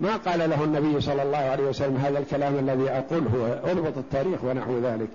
ما 0.00 0.16
قال 0.16 0.50
له 0.50 0.64
النبي 0.64 1.00
صلى 1.00 1.22
الله 1.22 1.38
عليه 1.38 1.64
وسلم 1.64 1.96
هذا 1.96 2.18
الكلام 2.18 2.58
الذي 2.58 2.90
أقول 2.90 3.22
هو 3.26 3.70
أضبط 3.70 3.98
التاريخ 3.98 4.44
ونحو 4.44 4.78
ذلك. 4.78 5.08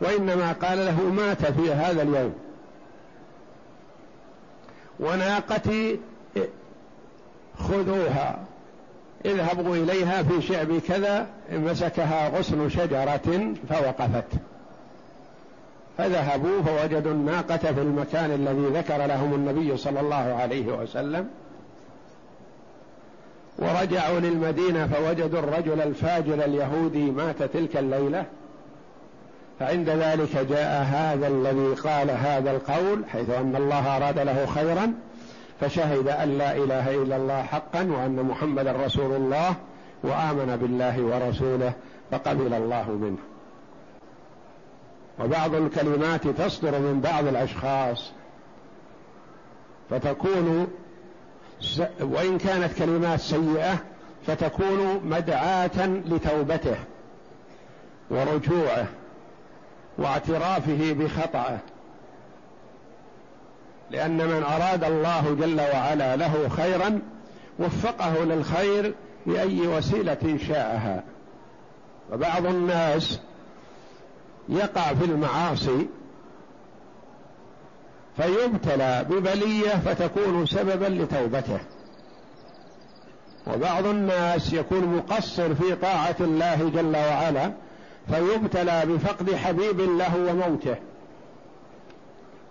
وإنما 0.00 0.52
قال 0.52 0.78
له 0.78 1.02
مات 1.02 1.46
في 1.46 1.72
هذا 1.72 2.02
اليوم. 2.02 2.34
وناقتي 5.00 5.98
خذوها. 7.58 8.38
اذهبوا 9.24 9.76
إليها 9.76 10.22
في 10.22 10.42
شعب 10.42 10.78
كذا 10.78 11.26
مسكها 11.52 12.28
غصن 12.28 12.68
شجرة 12.68 13.54
فوقفت. 13.68 14.28
فذهبوا 15.98 16.62
فوجدوا 16.62 17.12
الناقة 17.12 17.56
في 17.56 17.80
المكان 17.80 18.30
الذي 18.30 18.78
ذكر 18.78 19.06
لهم 19.06 19.34
النبي 19.34 19.76
صلى 19.76 20.00
الله 20.00 20.36
عليه 20.40 20.66
وسلم. 20.66 21.28
ورجعوا 23.58 24.20
للمدينة 24.20 24.86
فوجدوا 24.86 25.38
الرجل 25.38 25.80
الفاجر 25.80 26.34
اليهودي 26.34 27.10
مات 27.10 27.42
تلك 27.42 27.76
الليلة. 27.76 28.24
فعند 29.60 29.88
ذلك 29.88 30.36
جاء 30.36 30.82
هذا 30.82 31.28
الذي 31.28 31.74
قال 31.74 32.10
هذا 32.10 32.50
القول 32.50 33.04
حيث 33.08 33.30
أن 33.30 33.56
الله 33.56 33.96
أراد 33.96 34.18
له 34.18 34.46
خيرا 34.46 34.92
فشهد 35.60 36.08
أن 36.08 36.38
لا 36.38 36.56
إله 36.56 36.94
إلا 36.94 37.16
الله 37.16 37.42
حقا 37.42 37.82
وأن 37.82 38.22
محمدا 38.22 38.72
رسول 38.72 39.16
الله 39.16 39.54
وآمن 40.02 40.56
بالله 40.56 41.02
ورسوله 41.02 41.72
فقبل 42.10 42.54
الله 42.54 42.90
منه. 42.90 43.33
وبعض 45.20 45.54
الكلمات 45.54 46.28
تصدر 46.28 46.78
من 46.78 47.00
بعض 47.00 47.26
الأشخاص 47.26 48.12
فتكون 49.90 50.66
وإن 52.00 52.38
كانت 52.38 52.78
كلمات 52.78 53.20
سيئة 53.20 53.78
فتكون 54.26 55.00
مدعاة 55.04 55.86
لتوبته 55.86 56.76
ورجوعه 58.10 58.86
واعترافه 59.98 60.92
بخطأه 60.92 61.58
لأن 63.90 64.16
من 64.16 64.42
أراد 64.42 64.84
الله 64.84 65.36
جل 65.40 65.60
وعلا 65.60 66.16
له 66.16 66.48
خيرا 66.48 67.00
وفقه 67.58 68.24
للخير 68.24 68.94
بأي 69.26 69.66
وسيلة 69.66 70.38
شاءها. 70.48 71.02
وبعض 72.12 72.46
الناس 72.46 73.20
يقع 74.48 74.94
في 74.94 75.04
المعاصي 75.04 75.86
فيبتلى 78.16 79.06
ببلية 79.10 79.70
فتكون 79.84 80.46
سببا 80.46 80.86
لتوبته. 80.86 81.58
وبعض 83.46 83.86
الناس 83.86 84.52
يكون 84.52 84.84
مقصر 84.96 85.54
في 85.54 85.74
طاعة 85.74 86.16
الله 86.20 86.70
جل 86.74 86.96
وعلا 86.96 87.52
فيبتلى 88.10 88.82
بفقد 88.86 89.34
حبيب 89.34 89.80
له 89.80 90.16
وموته. 90.28 90.76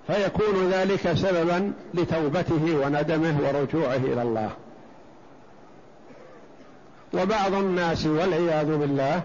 فيكون 0.08 0.70
ذلك 0.72 1.14
سببا 1.14 1.74
لتوبته 1.94 2.78
وندمه 2.84 3.38
ورجوعه 3.42 3.96
إلى 3.96 4.22
الله. 4.22 4.50
وبعض 7.14 7.54
الناس 7.54 8.06
والعياذ 8.06 8.78
بالله 8.78 9.22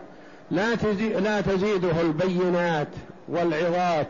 لا 0.50 0.74
لا 1.20 1.40
تزيده 1.40 2.00
البينات 2.00 2.88
والعظات 3.28 4.08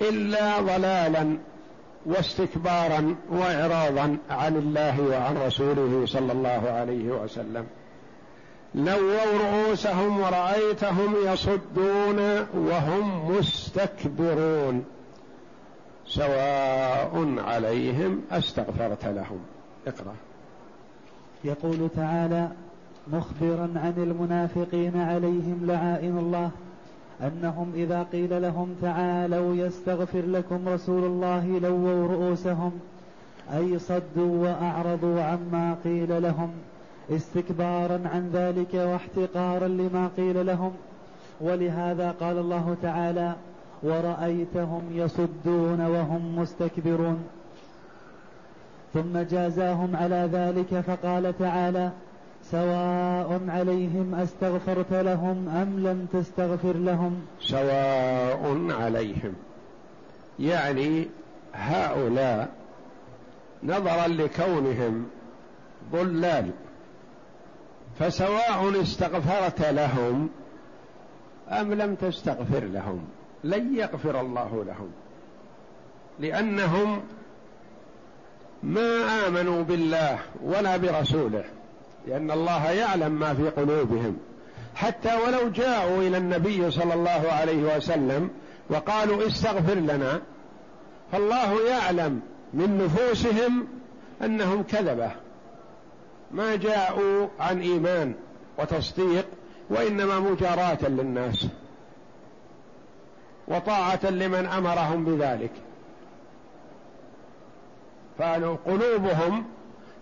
إلا 0.00 0.60
ضلالا 0.60 1.38
واستكبارا 2.06 3.16
واعراضا 3.30 4.16
عن 4.30 4.56
الله 4.56 5.00
وعن 5.00 5.36
رسوله 5.46 6.06
صلى 6.06 6.32
الله 6.32 6.70
عليه 6.70 7.08
وسلم. 7.08 7.66
لووا 8.74 9.64
رؤوسهم 9.64 10.20
ورأيتهم 10.20 11.14
يصدون 11.24 12.46
وهم 12.54 13.36
مستكبرون. 13.36 14.84
سواء 16.06 17.34
عليهم 17.38 18.22
أستغفرت 18.30 19.04
لهم. 19.04 19.38
اقرأ. 19.86 20.14
يقول 21.44 21.88
تعالى 21.96 22.48
مخبرا 23.08 23.70
عن 23.76 23.94
المنافقين 23.96 24.96
عليهم 24.96 25.60
لعائن 25.66 26.18
الله 26.18 26.50
أنهم 27.20 27.72
إذا 27.74 28.02
قيل 28.02 28.42
لهم 28.42 28.74
تعالوا 28.82 29.56
يستغفر 29.56 30.22
لكم 30.26 30.68
رسول 30.68 31.04
الله 31.04 31.58
لووا 31.58 32.06
رؤوسهم 32.08 32.72
أي 33.54 33.78
صدوا 33.78 34.42
وأعرضوا 34.42 35.22
عما 35.22 35.76
قيل 35.84 36.22
لهم 36.22 36.50
استكبارا 37.10 38.00
عن 38.14 38.30
ذلك 38.32 38.74
واحتقارا 38.74 39.68
لما 39.68 40.10
قيل 40.16 40.46
لهم. 40.46 40.72
ولهذا 41.40 42.10
قال 42.10 42.38
الله 42.38 42.76
تعالى 42.82 43.34
ورأيتهم 43.82 44.82
يصدون 44.92 45.80
وهم 45.80 46.38
مستكبرون. 46.38 47.24
ثم 48.94 49.18
جازاهم 49.18 49.96
على 49.96 50.28
ذلك 50.32 50.80
فقال 50.80 51.38
تعالى 51.38 51.90
سواء 52.52 53.40
عليهم 53.48 54.14
أستغفرت 54.14 54.92
لهم 54.92 55.48
أم 55.48 55.86
لم 55.86 56.06
تستغفر 56.12 56.72
لهم. 56.72 57.26
سواء 57.40 58.66
عليهم. 58.70 59.34
يعني 60.38 61.08
هؤلاء 61.54 62.48
نظرا 63.62 64.08
لكونهم 64.08 65.06
ضلال. 65.92 66.50
فسواء 67.98 68.82
استغفرت 68.82 69.60
لهم 69.60 70.28
أم 71.48 71.74
لم 71.74 71.94
تستغفر 71.94 72.64
لهم 72.64 73.04
لن 73.44 73.76
يغفر 73.76 74.20
الله 74.20 74.64
لهم. 74.64 74.90
لأنهم 76.20 77.02
ما 78.62 79.26
آمنوا 79.26 79.62
بالله 79.62 80.18
ولا 80.42 80.76
برسوله. 80.76 81.44
لأن 82.06 82.30
الله 82.30 82.70
يعلم 82.70 83.12
ما 83.12 83.34
في 83.34 83.48
قلوبهم. 83.50 84.16
حتى 84.74 85.16
ولو 85.26 85.48
جاءوا 85.48 86.02
إلى 86.02 86.18
النبي 86.18 86.70
صلى 86.70 86.94
الله 86.94 87.32
عليه 87.32 87.76
وسلم 87.76 88.30
وقالوا 88.70 89.26
استغفر 89.26 89.74
لنا 89.74 90.20
فالله 91.12 91.68
يعلم 91.68 92.20
من 92.54 92.78
نفوسهم 92.84 93.66
أنهم 94.22 94.62
كذبة. 94.62 95.10
ما 96.30 96.56
جاءوا 96.56 97.28
عن 97.40 97.60
إيمان 97.60 98.14
وتصديق 98.58 99.26
وإنما 99.70 100.20
مجاراة 100.20 100.88
للناس 100.88 101.46
وطاعة 103.48 104.10
لمن 104.10 104.46
أمرهم 104.46 105.04
بذلك. 105.04 105.50
فقلوبهم 108.18 109.44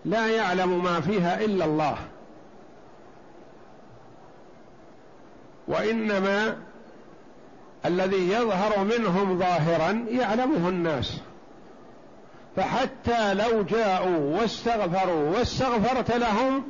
لا 0.05 0.27
يعلم 0.27 0.83
ما 0.83 1.01
فيها 1.01 1.41
إلا 1.41 1.65
الله. 1.65 1.97
وإنما 5.67 6.57
الذي 7.85 8.31
يظهر 8.31 8.83
منهم 8.83 9.39
ظاهرا 9.39 10.05
يعلمه 10.09 10.69
الناس. 10.69 11.21
فحتى 12.55 13.33
لو 13.33 13.63
جاءوا 13.63 14.39
واستغفروا 14.39 15.37
واستغفرت 15.37 16.11
لهم 16.11 16.63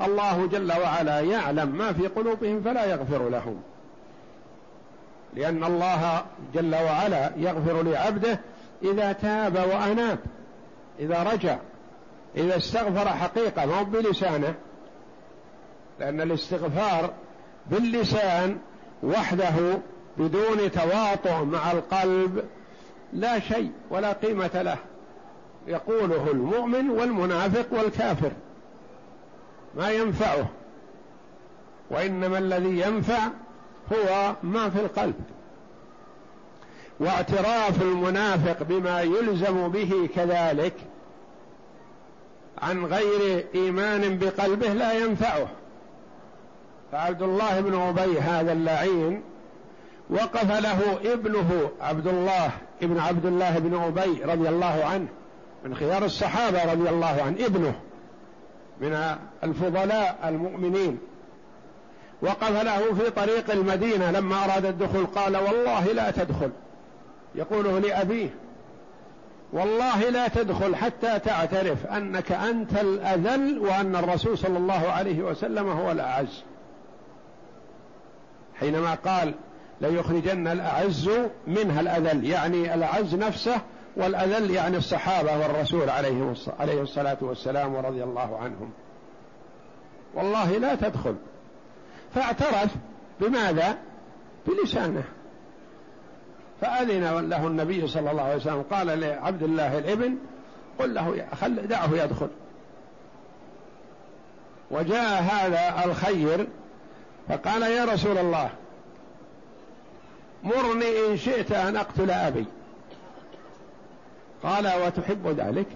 الله 0.00 0.46
جل 0.46 0.72
وعلا 0.72 1.20
يعلم 1.20 1.68
ما 1.68 1.92
في 1.92 2.06
قلوبهم 2.06 2.62
فلا 2.62 2.84
يغفر 2.84 3.28
لهم. 3.28 3.62
لأن 5.34 5.64
الله 5.64 6.24
جل 6.54 6.74
وعلا 6.74 7.30
يغفر 7.36 7.82
لعبده 7.82 8.40
إذا 8.82 9.12
تاب 9.12 9.54
وأناب 9.54 10.18
إذا 10.98 11.22
رجع. 11.22 11.58
إذا 12.36 12.56
استغفر 12.56 13.08
حقيقة 13.08 13.66
ما 13.66 13.82
بلسانه. 13.82 14.54
لأن 16.00 16.20
الاستغفار 16.20 17.10
باللسان 17.70 18.58
وحده 19.02 19.78
بدون 20.18 20.70
تواطؤ 20.70 21.44
مع 21.44 21.72
القلب 21.72 22.44
لا 23.12 23.40
شيء 23.40 23.70
ولا 23.90 24.12
قيمة 24.12 24.62
له. 24.62 24.76
يقوله 25.66 26.30
المؤمن 26.30 26.90
والمنافق 26.90 27.66
والكافر. 27.70 28.32
ما 29.76 29.90
ينفعه. 29.90 30.48
وإنما 31.90 32.38
الذي 32.38 32.80
ينفع 32.80 33.28
هو 33.92 34.34
ما 34.42 34.70
في 34.70 34.80
القلب. 34.80 35.14
واعتراف 37.00 37.82
المنافق 37.82 38.62
بما 38.62 39.00
يلزم 39.00 39.68
به 39.68 40.08
كذلك 40.14 40.74
عن 42.62 42.84
غير 42.84 43.44
إيمان 43.54 44.18
بقلبه 44.18 44.68
لا 44.68 44.92
ينفعه. 44.92 45.46
فعبد 46.92 47.22
الله 47.22 47.60
بن 47.60 47.74
أبي 47.80 48.20
هذا 48.20 48.52
اللعين 48.52 49.22
وقف 50.10 50.60
له 50.60 50.98
ابنه 51.04 51.70
عبد 51.80 52.06
الله 52.06 52.50
ابن 52.82 52.98
عبد 52.98 53.26
الله 53.26 53.58
بن 53.58 53.74
أبي 53.74 54.24
رضي 54.24 54.48
الله 54.48 54.84
عنه 54.84 55.06
من 55.64 55.74
خيار 55.74 56.04
الصحابة 56.04 56.72
رضي 56.72 56.88
الله 56.88 57.22
عنه 57.22 57.46
ابنه 57.46 57.74
من 58.80 59.16
الفضلاء 59.44 60.18
المؤمنين. 60.24 60.98
وقف 62.22 62.62
له 62.62 62.94
في 62.94 63.10
طريق 63.10 63.50
المدينة 63.50 64.10
لما 64.10 64.44
أراد 64.44 64.66
الدخول 64.66 65.06
قال 65.06 65.36
والله 65.36 65.84
لا 65.84 66.10
تدخل. 66.10 66.50
يقوله 67.34 67.78
لأبيه 67.78 68.28
والله 69.52 70.10
لا 70.10 70.28
تدخل 70.28 70.76
حتى 70.76 71.18
تعترف 71.18 71.86
أنك 71.86 72.32
أنت 72.32 72.80
الأذل 72.80 73.58
وأن 73.58 73.96
الرسول 73.96 74.38
صلى 74.38 74.58
الله 74.58 74.90
عليه 74.90 75.22
وسلم 75.22 75.68
هو 75.68 75.90
الأعز. 75.90 76.44
حينما 78.60 78.94
قال 78.94 79.34
ليخرجن 79.80 80.48
الأعز 80.48 81.10
منها 81.46 81.80
الأذل 81.80 82.24
يعني 82.24 82.74
الأعز 82.74 83.14
نفسه 83.14 83.60
والأذل 83.96 84.50
يعني 84.50 84.76
الصحابة 84.76 85.38
والرسول 85.38 85.90
عليه 85.90 86.82
الصلاة 86.82 87.16
والسلام 87.20 87.74
ورضي 87.74 88.04
الله 88.04 88.38
عنهم. 88.38 88.70
والله 90.14 90.58
لا 90.58 90.74
تدخل. 90.74 91.16
فاعترف. 92.14 92.76
بماذا؟ 93.20 93.78
بلسانه. 94.46 95.04
فأذن 96.60 97.28
له 97.28 97.46
النبي 97.46 97.86
صلى 97.86 98.10
الله 98.10 98.22
عليه 98.22 98.36
وسلم 98.36 98.64
قال 98.70 98.86
لعبد 99.00 99.42
الله 99.42 99.78
الإبن 99.78 100.16
قل 100.78 100.94
له 100.94 101.26
خل 101.40 101.66
دعه 101.66 101.90
يدخل. 101.92 102.28
وجاء 104.70 105.22
هذا 105.22 105.84
الخير 105.84 106.46
فقال 107.28 107.62
يا 107.62 107.84
رسول 107.84 108.18
الله 108.18 108.50
مرني 110.44 111.06
إن 111.08 111.16
شئت 111.16 111.52
أن 111.52 111.76
أقتل 111.76 112.10
أبي. 112.10 112.44
قال 114.42 114.72
وتحب 114.86 115.26
ذلك؟ 115.26 115.66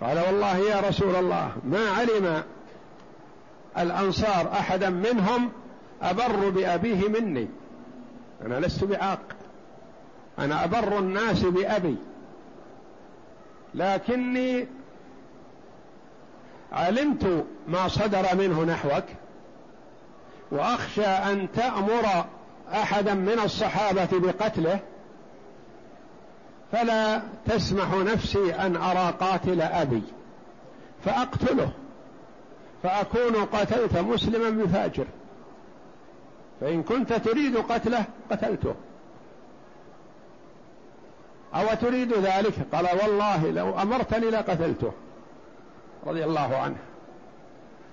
قال 0.00 0.18
والله 0.18 0.56
يا 0.56 0.80
رسول 0.80 1.16
الله 1.16 1.52
ما 1.64 1.90
علم 1.90 2.42
الأنصار 3.78 4.52
أحدا 4.52 4.90
منهم 4.90 5.50
أبر 6.02 6.48
بأبيه 6.50 7.08
مني. 7.08 7.48
أنا 8.46 8.54
لست 8.54 8.84
بعاق. 8.84 9.20
أنا 10.38 10.64
أبر 10.64 10.98
الناس 10.98 11.42
بأبي. 11.42 11.96
لكني 13.74 14.66
علمت 16.72 17.44
ما 17.68 17.88
صدر 17.88 18.36
منه 18.36 18.64
نحوك 18.64 19.04
وأخشى 20.50 21.06
أن 21.06 21.48
تأمر 21.52 22.24
أحدا 22.72 23.14
من 23.14 23.40
الصحابة 23.44 24.08
بقتله 24.12 24.78
فلا 26.72 27.22
تسمح 27.46 27.94
نفسي 27.94 28.54
أن 28.54 28.76
أرى 28.76 29.14
قاتل 29.20 29.60
أبي 29.60 30.02
فأقتله 31.04 31.70
فأكون 32.82 33.44
قتلت 33.52 33.98
مسلما 33.98 34.50
بفاجر. 34.50 35.06
فإن 36.60 36.82
كنت 36.82 37.12
تريد 37.12 37.56
قتله 37.56 38.04
قتلته. 38.30 38.74
أو 41.54 41.74
تريد 41.80 42.12
ذلك؟ 42.12 42.54
قال 42.72 42.86
والله 43.02 43.50
لو 43.50 43.82
أمرتني 43.82 44.30
لقتلته. 44.30 44.92
رضي 46.06 46.24
الله 46.24 46.56
عنه. 46.56 46.76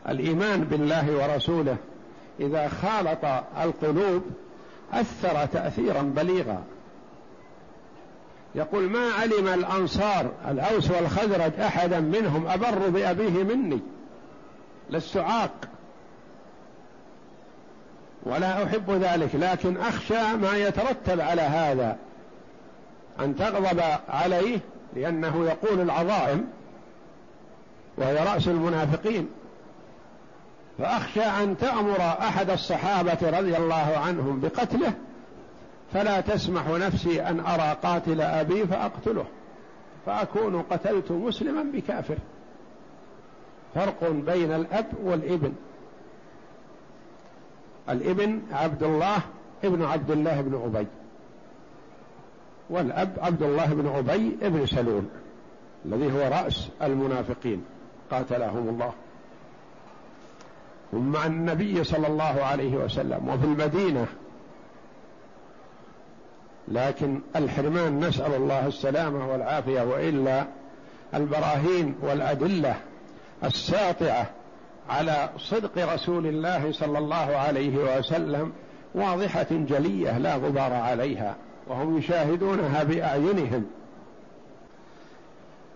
الإيمان 0.10 0.64
بالله 0.64 1.16
ورسوله 1.16 1.78
إذا 2.40 2.68
خالط 2.68 3.26
القلوب 3.64 4.24
أثر 4.94 5.46
تأثيرا 5.46 6.02
بليغا. 6.02 6.64
يقول 8.56 8.84
ما 8.84 9.12
علم 9.12 9.48
الأنصار 9.48 10.32
الأوس 10.48 10.92
والخزرج 10.92 11.60
أحدا 11.60 12.00
منهم 12.00 12.48
أبر 12.48 12.90
بأبيه 12.90 13.44
مني؟ 13.44 13.80
لست 14.90 15.18
عاق. 15.18 15.52
ولا 18.26 18.64
أحب 18.64 18.92
ذلك 18.92 19.30
لكن 19.36 19.78
أخشى 19.78 20.34
ما 20.42 20.58
يترتب 20.58 21.22
على 21.22 21.42
هذا 21.42 21.98
أن 23.20 23.36
تغضب 23.36 23.82
عليه 24.10 24.60
لأنه 24.96 25.46
يقول 25.46 25.82
العظائم 25.82 26.48
وهي 27.98 28.16
رأس 28.16 28.48
المنافقين. 28.48 29.30
فأخشى 30.78 31.22
أن 31.22 31.58
تأمر 31.58 32.00
أحد 32.00 32.50
الصحابة 32.50 33.18
رضي 33.40 33.58
الله 33.58 33.98
عنهم 34.06 34.40
بقتله 34.40 34.94
فلا 35.94 36.22
تسمح 36.22 36.68
نفسي 36.68 37.22
أن 37.22 37.40
أرى 37.40 37.78
قاتل 37.84 38.22
أبي 38.22 38.68
فأقتله 38.68 39.26
فأكون 40.06 40.62
قتلت 40.62 41.12
مسلما 41.12 41.64
بكافر. 41.74 42.18
فرق 43.76 44.10
بين 44.12 44.54
الأب 44.54 44.86
والابن. 45.04 45.54
الابن 47.90 48.42
عبد 48.52 48.84
الله 48.84 49.18
ابن 49.64 49.86
عبد 49.86 50.12
الله 50.12 50.42
بن 50.42 50.62
أبي. 50.66 50.88
والأب 52.70 53.18
عبد 53.22 53.44
الله 53.44 53.66
بن 53.66 53.88
أبي 53.88 54.38
ابن 54.42 54.66
سلول 54.66 55.04
الذي 55.86 56.14
هو 56.14 56.32
رأس 56.32 56.70
المنافقين. 56.82 57.66
قاتلهم 58.12 58.70
الله. 58.70 58.94
هم 60.94 61.12
مع 61.12 61.26
النبي 61.26 61.84
صلى 61.84 62.08
الله 62.08 62.44
عليه 62.44 62.76
وسلم 62.76 63.30
وفي 63.30 63.46
المدينة. 63.46 64.08
لكن 66.68 67.20
الحرمان 67.36 68.00
نسأل 68.00 68.34
الله 68.34 68.68
السلامة 68.68 69.32
والعافية 69.32 69.82
وإلا 69.82 70.46
البراهين 71.14 71.96
والأدلة 72.02 72.76
الساطعة 73.44 74.30
على 74.90 75.30
صدق 75.38 75.94
رسول 75.94 76.28
الله 76.28 76.72
صلى 76.72 76.98
الله 76.98 77.16
عليه 77.16 77.98
وسلم 78.00 78.54
واضحة 78.96 79.48
جلية 79.52 80.18
لا 80.18 80.36
غبار 80.36 80.74
عليها 80.74 81.36
وهم 81.68 81.98
يشاهدونها 81.98 82.84
بأعينهم. 82.84 83.66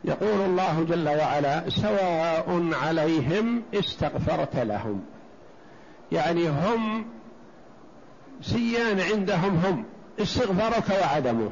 يقول 0.03 0.41
الله 0.41 0.85
جل 0.89 1.09
وعلا 1.09 1.69
سواء 1.69 2.69
عليهم 2.73 3.63
استغفرت 3.73 4.55
لهم. 4.55 5.01
يعني 6.11 6.49
هم 6.49 7.05
سيان 8.41 8.99
عندهم 8.99 9.55
هم 9.65 9.85
استغفرك 10.19 11.01
وعدمه. 11.01 11.51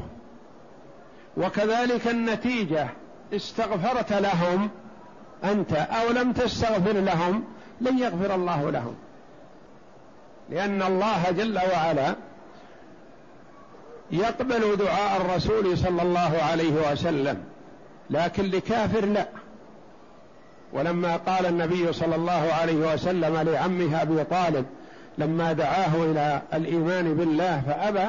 وكذلك 1.37 2.07
النتيجة 2.07 2.87
استغفرت 3.33 4.13
لهم 4.13 4.69
أنت 5.43 5.73
أو 5.73 6.11
لم 6.11 6.31
تستغفر 6.31 6.93
لهم 6.93 7.43
لن 7.81 7.99
يغفر 7.99 8.35
الله 8.35 8.71
لهم. 8.71 8.95
لأن 10.49 10.81
الله 10.81 11.31
جل 11.31 11.59
وعلا 11.73 12.15
يقبل 14.11 14.75
دعاء 14.75 15.21
الرسول 15.21 15.77
صلى 15.77 16.01
الله 16.01 16.37
عليه 16.51 16.91
وسلم 16.91 17.43
لكن 18.09 18.43
لكافر 18.43 19.05
لا. 19.05 19.27
ولما 20.73 21.17
قال 21.17 21.45
النبي 21.45 21.93
صلى 21.93 22.15
الله 22.15 22.49
عليه 22.61 22.93
وسلم 22.93 23.37
لعمه 23.49 24.01
أبي 24.01 24.23
طالب 24.23 24.65
لما 25.17 25.53
دعاه 25.53 25.95
إلى 25.95 26.41
الإيمان 26.53 27.13
بالله 27.13 27.61
فأبى 27.67 28.05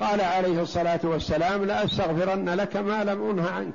قال 0.00 0.20
عليه 0.20 0.62
الصلاة 0.62 1.00
والسلام 1.04 1.64
لأستغفرن 1.64 2.48
لك 2.48 2.76
ما 2.76 3.04
لم 3.04 3.30
أنه 3.30 3.50
عنك. 3.50 3.74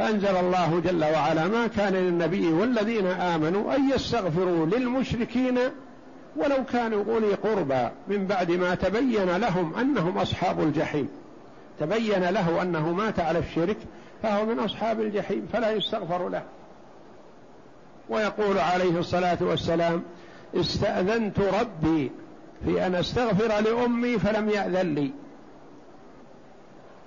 فأنزل 0.00 0.36
الله 0.36 0.80
جل 0.84 1.04
وعلا 1.04 1.48
ما 1.48 1.66
كان 1.66 1.92
للنبي 1.92 2.52
والذين 2.52 3.06
آمنوا 3.06 3.76
أن 3.76 3.90
يستغفروا 3.90 4.66
للمشركين 4.66 5.58
ولو 6.36 6.64
كانوا 6.72 7.04
أولي 7.04 7.34
قربى 7.34 7.88
من 8.08 8.26
بعد 8.26 8.50
ما 8.50 8.74
تبين 8.74 9.36
لهم 9.36 9.74
أنهم 9.74 10.18
أصحاب 10.18 10.60
الجحيم. 10.60 11.08
تبين 11.80 12.24
له 12.24 12.62
أنه 12.62 12.92
مات 12.92 13.20
على 13.20 13.38
الشرك 13.38 13.76
فهو 14.22 14.46
من 14.46 14.58
أصحاب 14.58 15.00
الجحيم 15.00 15.48
فلا 15.52 15.72
يستغفر 15.72 16.28
له. 16.28 16.42
ويقول 18.08 18.58
عليه 18.58 18.98
الصلاة 18.98 19.38
والسلام 19.40 20.02
استأذنت 20.54 21.40
ربي 21.40 22.10
في 22.64 22.86
أن 22.86 22.94
أستغفر 22.94 23.60
لأمي 23.60 24.18
فلم 24.18 24.48
يأذن 24.48 24.94
لي. 24.94 25.10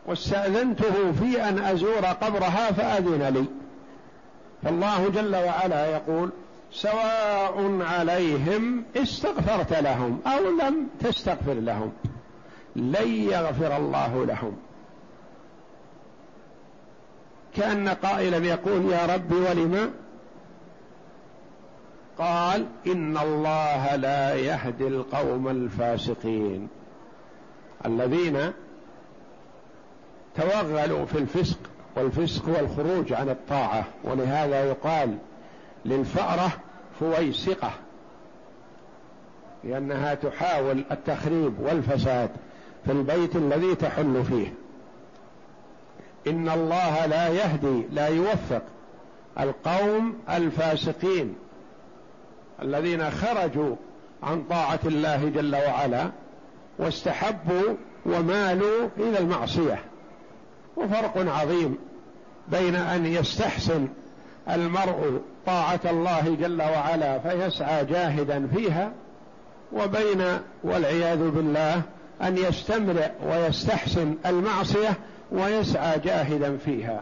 واستأذنته 0.06 1.12
في 1.12 1.50
أن 1.50 1.60
أزور 1.60 2.06
قبرها 2.06 2.72
فأذن 2.72 3.24
لي. 3.24 3.46
فالله 4.64 5.10
جل 5.10 5.36
وعلا 5.36 5.86
يقول 5.86 6.30
سواء 6.72 7.82
عليهم 7.82 8.84
استغفرت 8.96 9.74
لهم 9.74 10.22
أو 10.28 10.68
لم 10.68 10.88
تستغفر 11.00 11.54
لهم 11.54 11.92
لن 12.76 13.08
يغفر 13.08 13.78
الله 13.78 14.26
لهم. 14.26 14.58
كأن 17.56 17.90
قائلا 17.90 18.38
يقول 18.38 18.92
يا 18.92 19.06
رب 19.06 19.32
ولم 19.32 19.94
قال 22.18 22.68
إن 22.88 23.18
الله 23.18 23.96
لا 23.96 24.36
يهدي 24.36 24.88
القوم 24.88 25.48
الفاسقين. 25.48 26.68
الذين 27.86 28.54
توغلوا 30.36 31.06
في 31.06 31.18
الفسق 31.18 31.58
والفسق 31.96 32.50
هو 32.50 32.56
الخروج 32.60 33.14
عن 33.14 33.30
الطاعة 33.30 33.86
ولهذا 34.04 34.64
يقال 34.66 35.18
للفأرة 35.86 36.52
فويسقة 37.00 37.72
لأنها 39.64 40.14
تحاول 40.14 40.84
التخريب 40.92 41.60
والفساد 41.60 42.30
في 42.86 42.92
البيت 42.92 43.36
الذي 43.36 43.76
تحل 43.76 44.24
فيه. 44.24 44.54
إن 46.28 46.50
الله 46.50 47.06
لا 47.06 47.28
يهدي 47.28 47.84
لا 47.92 48.08
يوفق 48.08 48.62
القوم 49.40 50.18
الفاسقين 50.30 51.36
الذين 52.62 53.12
خرجوا 53.12 53.76
عن 54.24 54.44
طاعة 54.44 54.80
الله 54.86 55.30
جل 55.30 55.56
وعلا 55.56 56.12
واستحبوا 56.80 57.76
ومالوا 58.06 58.88
إلى 58.98 59.20
المعصية. 59.20 59.80
وفرق 60.78 61.18
عظيم 61.18 61.78
بين 62.48 62.76
أن 62.76 63.06
يستحسن 63.06 63.88
المرء 64.50 65.22
طاعة 65.46 65.80
الله 65.86 66.38
جل 66.42 66.62
وعلا 66.62 67.20
فيسعى 67.20 67.86
جاهدا 67.86 68.48
فيها 68.56 68.92
وبين 69.74 70.40
والعياذ 70.64 71.30
بالله 71.30 71.82
أن 72.22 72.38
يستمرئ 72.38 73.12
ويستحسن 73.26 74.16
المعصية 74.26 74.94
ويسعى 75.32 76.00
جاهدا 76.00 76.58
فيها. 76.58 77.02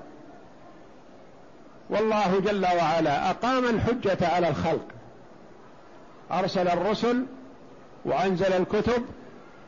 والله 1.89 2.39
جل 2.39 2.65
وعلا 2.65 3.29
أقام 3.29 3.65
الحجة 3.65 4.27
على 4.27 4.49
الخلق. 4.49 4.85
أرسل 6.31 6.67
الرسل 6.67 7.25
وأنزل 8.05 8.53
الكتب 8.53 9.05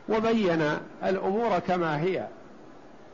وبين 0.09 0.61
الأمور 1.03 1.59
كما 1.59 2.01
هي. 2.01 2.27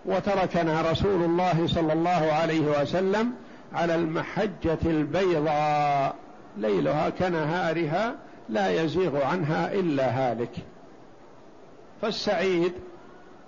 وتركنا 0.05 0.91
رسول 0.91 1.23
الله 1.23 1.67
صلى 1.67 1.93
الله 1.93 2.33
عليه 2.33 2.81
وسلم 2.81 3.31
على 3.73 3.95
المحجة 3.95 4.77
البيضاء 4.85 6.15
ليلها 6.57 7.09
كنهارها 7.09 8.15
لا 8.49 8.83
يزيغ 8.83 9.23
عنها 9.23 9.73
إلا 9.73 10.09
هالك. 10.09 10.51
فالسعيد 12.01 12.73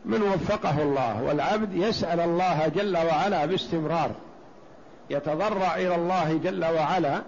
من 0.05 0.21
وفقه 0.21 0.81
الله 0.81 1.23
والعبد 1.23 1.73
يسأل 1.73 2.19
الله 2.19 2.67
جل 2.67 2.97
وعلا 2.97 3.45
باستمرار 3.45 4.11
يتضرع 5.09 5.75
إلى 5.75 5.95
الله 5.95 6.39
جل 6.43 6.65
وعلا 6.65 7.21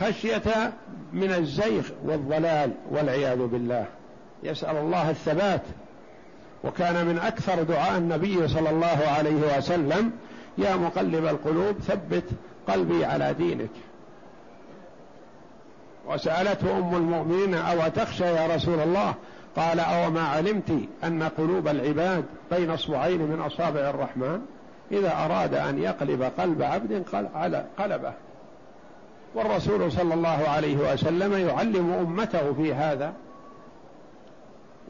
خشية 0.00 0.72
من 1.12 1.32
الزيغ 1.32 1.88
والضلال 2.04 2.72
والعياذ 2.90 3.46
بالله. 3.46 3.86
يسأل 4.42 4.76
الله 4.76 5.10
الثبات 5.10 5.62
وكان 6.64 7.06
من 7.06 7.18
أكثر 7.18 7.62
دعاء 7.62 7.98
النبي 7.98 8.48
صلى 8.48 8.70
الله 8.70 8.98
عليه 9.18 9.58
وسلم 9.58 10.12
يا 10.58 10.76
مقلب 10.76 11.26
القلوب 11.26 11.78
ثبت 11.78 12.24
قلبي 12.68 13.04
على 13.04 13.34
دينك. 13.34 13.70
وسألته 16.08 16.78
أم 16.78 16.94
المؤمنين 16.94 17.54
أو 17.54 17.88
تخشى 17.88 18.24
يا 18.24 18.56
رسول 18.56 18.80
الله؟ 18.80 19.14
قال 19.56 19.80
أو 19.80 20.10
ما 20.10 20.22
علمت 20.22 20.72
أن 21.04 21.22
قلوب 21.22 21.68
العباد 21.68 22.24
بين 22.50 22.70
أصبعين 22.70 23.18
من 23.18 23.40
أصابع 23.40 23.80
الرحمن؟ 23.80 24.40
إذا 24.92 25.12
أراد 25.24 25.54
أن 25.54 25.82
يقلب 25.82 26.22
قلب 26.22 26.62
عبد 26.62 27.04
على 27.34 27.64
قلبه. 27.78 28.12
والرسول 29.34 29.92
صلى 29.92 30.14
الله 30.14 30.48
عليه 30.48 30.92
وسلم 30.92 31.48
يعلم 31.48 31.92
أمته 31.92 32.52
في 32.52 32.74
هذا 32.74 33.12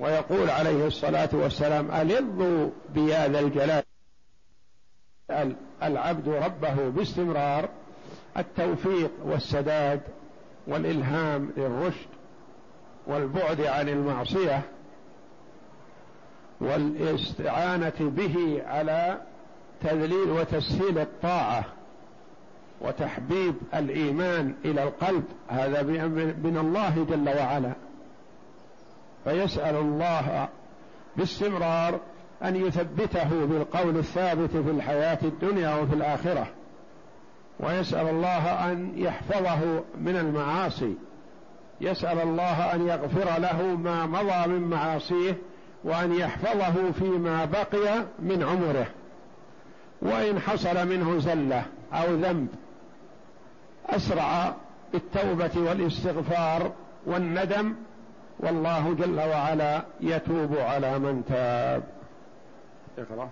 ويقول 0.02 0.50
عليه 0.50 0.86
الصلاة 0.86 1.28
والسلام 1.32 1.90
ألظوا 1.90 2.70
بيا 2.94 3.28
ذا 3.28 3.40
الجلال 3.40 3.82
العبد 5.82 6.28
ربه 6.28 6.88
باستمرار 6.88 7.68
التوفيق 8.36 9.10
والسداد 9.24 10.00
والإلهام 10.66 11.50
للرشد 11.56 12.08
والبعد 13.06 13.60
عن 13.60 13.88
المعصية 13.88 14.62
والاستعانة 16.60 17.92
به 18.00 18.62
على 18.66 19.18
تذليل 19.82 20.30
وتسهيل 20.30 20.98
الطاعة 20.98 21.64
وتحبيب 22.80 23.54
الإيمان 23.74 24.54
إلى 24.64 24.82
القلب. 24.82 25.24
هذا 25.48 25.82
من 26.42 26.58
الله 26.60 27.06
جل 27.10 27.28
وعلا. 27.28 27.72
فيسأل 29.24 29.76
الله 29.76 30.48
باستمرار 31.16 32.00
أن 32.44 32.56
يثبته 32.56 33.46
بالقول 33.46 33.96
الثابت 33.98 34.50
في 34.50 34.70
الحياة 34.70 35.18
الدنيا 35.22 35.74
وفي 35.74 35.94
الآخرة. 35.94 36.46
ويسأل 37.60 38.08
الله 38.08 38.72
أن 38.72 38.92
يحفظه 38.96 39.82
من 40.00 40.16
المعاصي. 40.16 40.94
يسأل 41.80 42.20
الله 42.20 42.74
أن 42.74 42.88
يغفر 42.88 43.40
له 43.40 43.62
ما 43.62 44.06
مضى 44.06 44.52
من 44.52 44.70
معاصيه 44.70 45.36
وأن 45.84 46.12
يحفظه 46.14 46.92
فيما 46.92 47.44
بقي 47.44 48.04
من 48.18 48.42
عمره. 48.42 48.86
وإن 50.02 50.40
حصل 50.40 50.88
منه 50.88 51.18
زلة 51.18 51.64
أو 51.92 52.14
ذنب 52.14 52.48
أسرع 53.88 54.54
بالتوبة 54.92 55.50
والإستغفار 55.56 56.72
والندم 57.06 57.74
والله 58.42 58.94
جل 58.94 59.20
وعلا 59.20 59.82
يتوب 60.00 60.56
على 60.56 60.98
من 60.98 61.24
تاب. 61.28 61.82
اقرأ. 62.98 63.28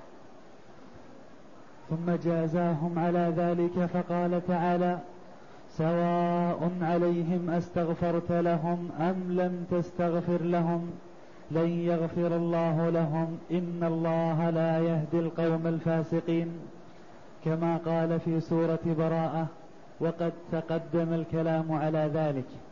ثم 1.90 2.10
جازاهم 2.24 2.98
على 2.98 3.32
ذلك 3.36 3.86
فقال 3.86 4.46
تعالى 4.48 4.98
سواء 5.76 6.70
عليهم 6.82 7.50
أستغفرت 7.50 8.32
لهم 8.32 8.90
أم 9.00 9.14
لم 9.28 9.66
تستغفر 9.70 10.42
لهم 10.42 10.90
لن 11.50 11.68
يغفر 11.68 12.36
الله 12.36 12.90
لهم. 12.90 13.38
إن 13.50 13.80
الله 13.82 14.50
لا 14.50 14.78
يهدي 14.78 15.18
القوم 15.18 15.66
الفاسقين. 15.66 16.48
كما 17.44 17.76
قال 17.76 18.20
في 18.20 18.40
سورة 18.40 18.78
براءة 18.86 19.46
وقد 20.00 20.32
تقدم 20.52 21.14
الكلام 21.14 21.72
على 21.72 22.10
ذلك. 22.14 22.69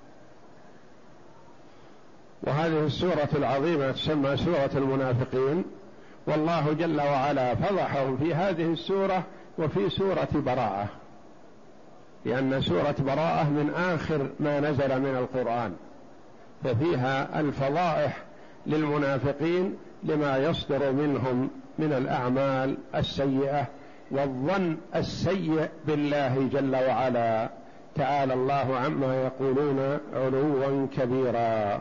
وهذه 2.42 2.86
السورة 2.86 3.28
العظيمة 3.34 3.90
تسمى 3.90 4.36
سورة 4.36 4.70
المنافقين 4.74 5.64
والله 6.26 6.72
جل 6.72 7.00
وعلا 7.00 7.54
فضحهم 7.54 8.16
في 8.16 8.34
هذه 8.34 8.72
السورة 8.72 9.22
وفي 9.58 9.90
سورة 9.90 10.28
براءة 10.34 10.88
لأن 12.24 12.60
سورة 12.60 12.94
براءة 12.98 13.48
من 13.48 13.70
آخر 13.74 14.28
ما 14.40 14.60
نزل 14.60 15.00
من 15.00 15.16
القرآن 15.16 15.72
ففيها 16.64 17.40
الفضائح 17.40 18.16
للمنافقين 18.66 19.76
لما 20.04 20.38
يصدر 20.38 20.92
منهم 20.92 21.50
من 21.78 21.92
الأعمال 21.92 22.76
السيئة 22.94 23.66
والظن 24.10 24.76
السيء 24.94 25.68
بالله 25.86 26.48
جل 26.52 26.76
وعلا 26.76 27.48
تعالى 27.94 28.34
الله 28.34 28.76
عما 28.76 29.22
يقولون 29.22 29.98
علوا 30.14 30.86
كبيرا. 30.96 31.80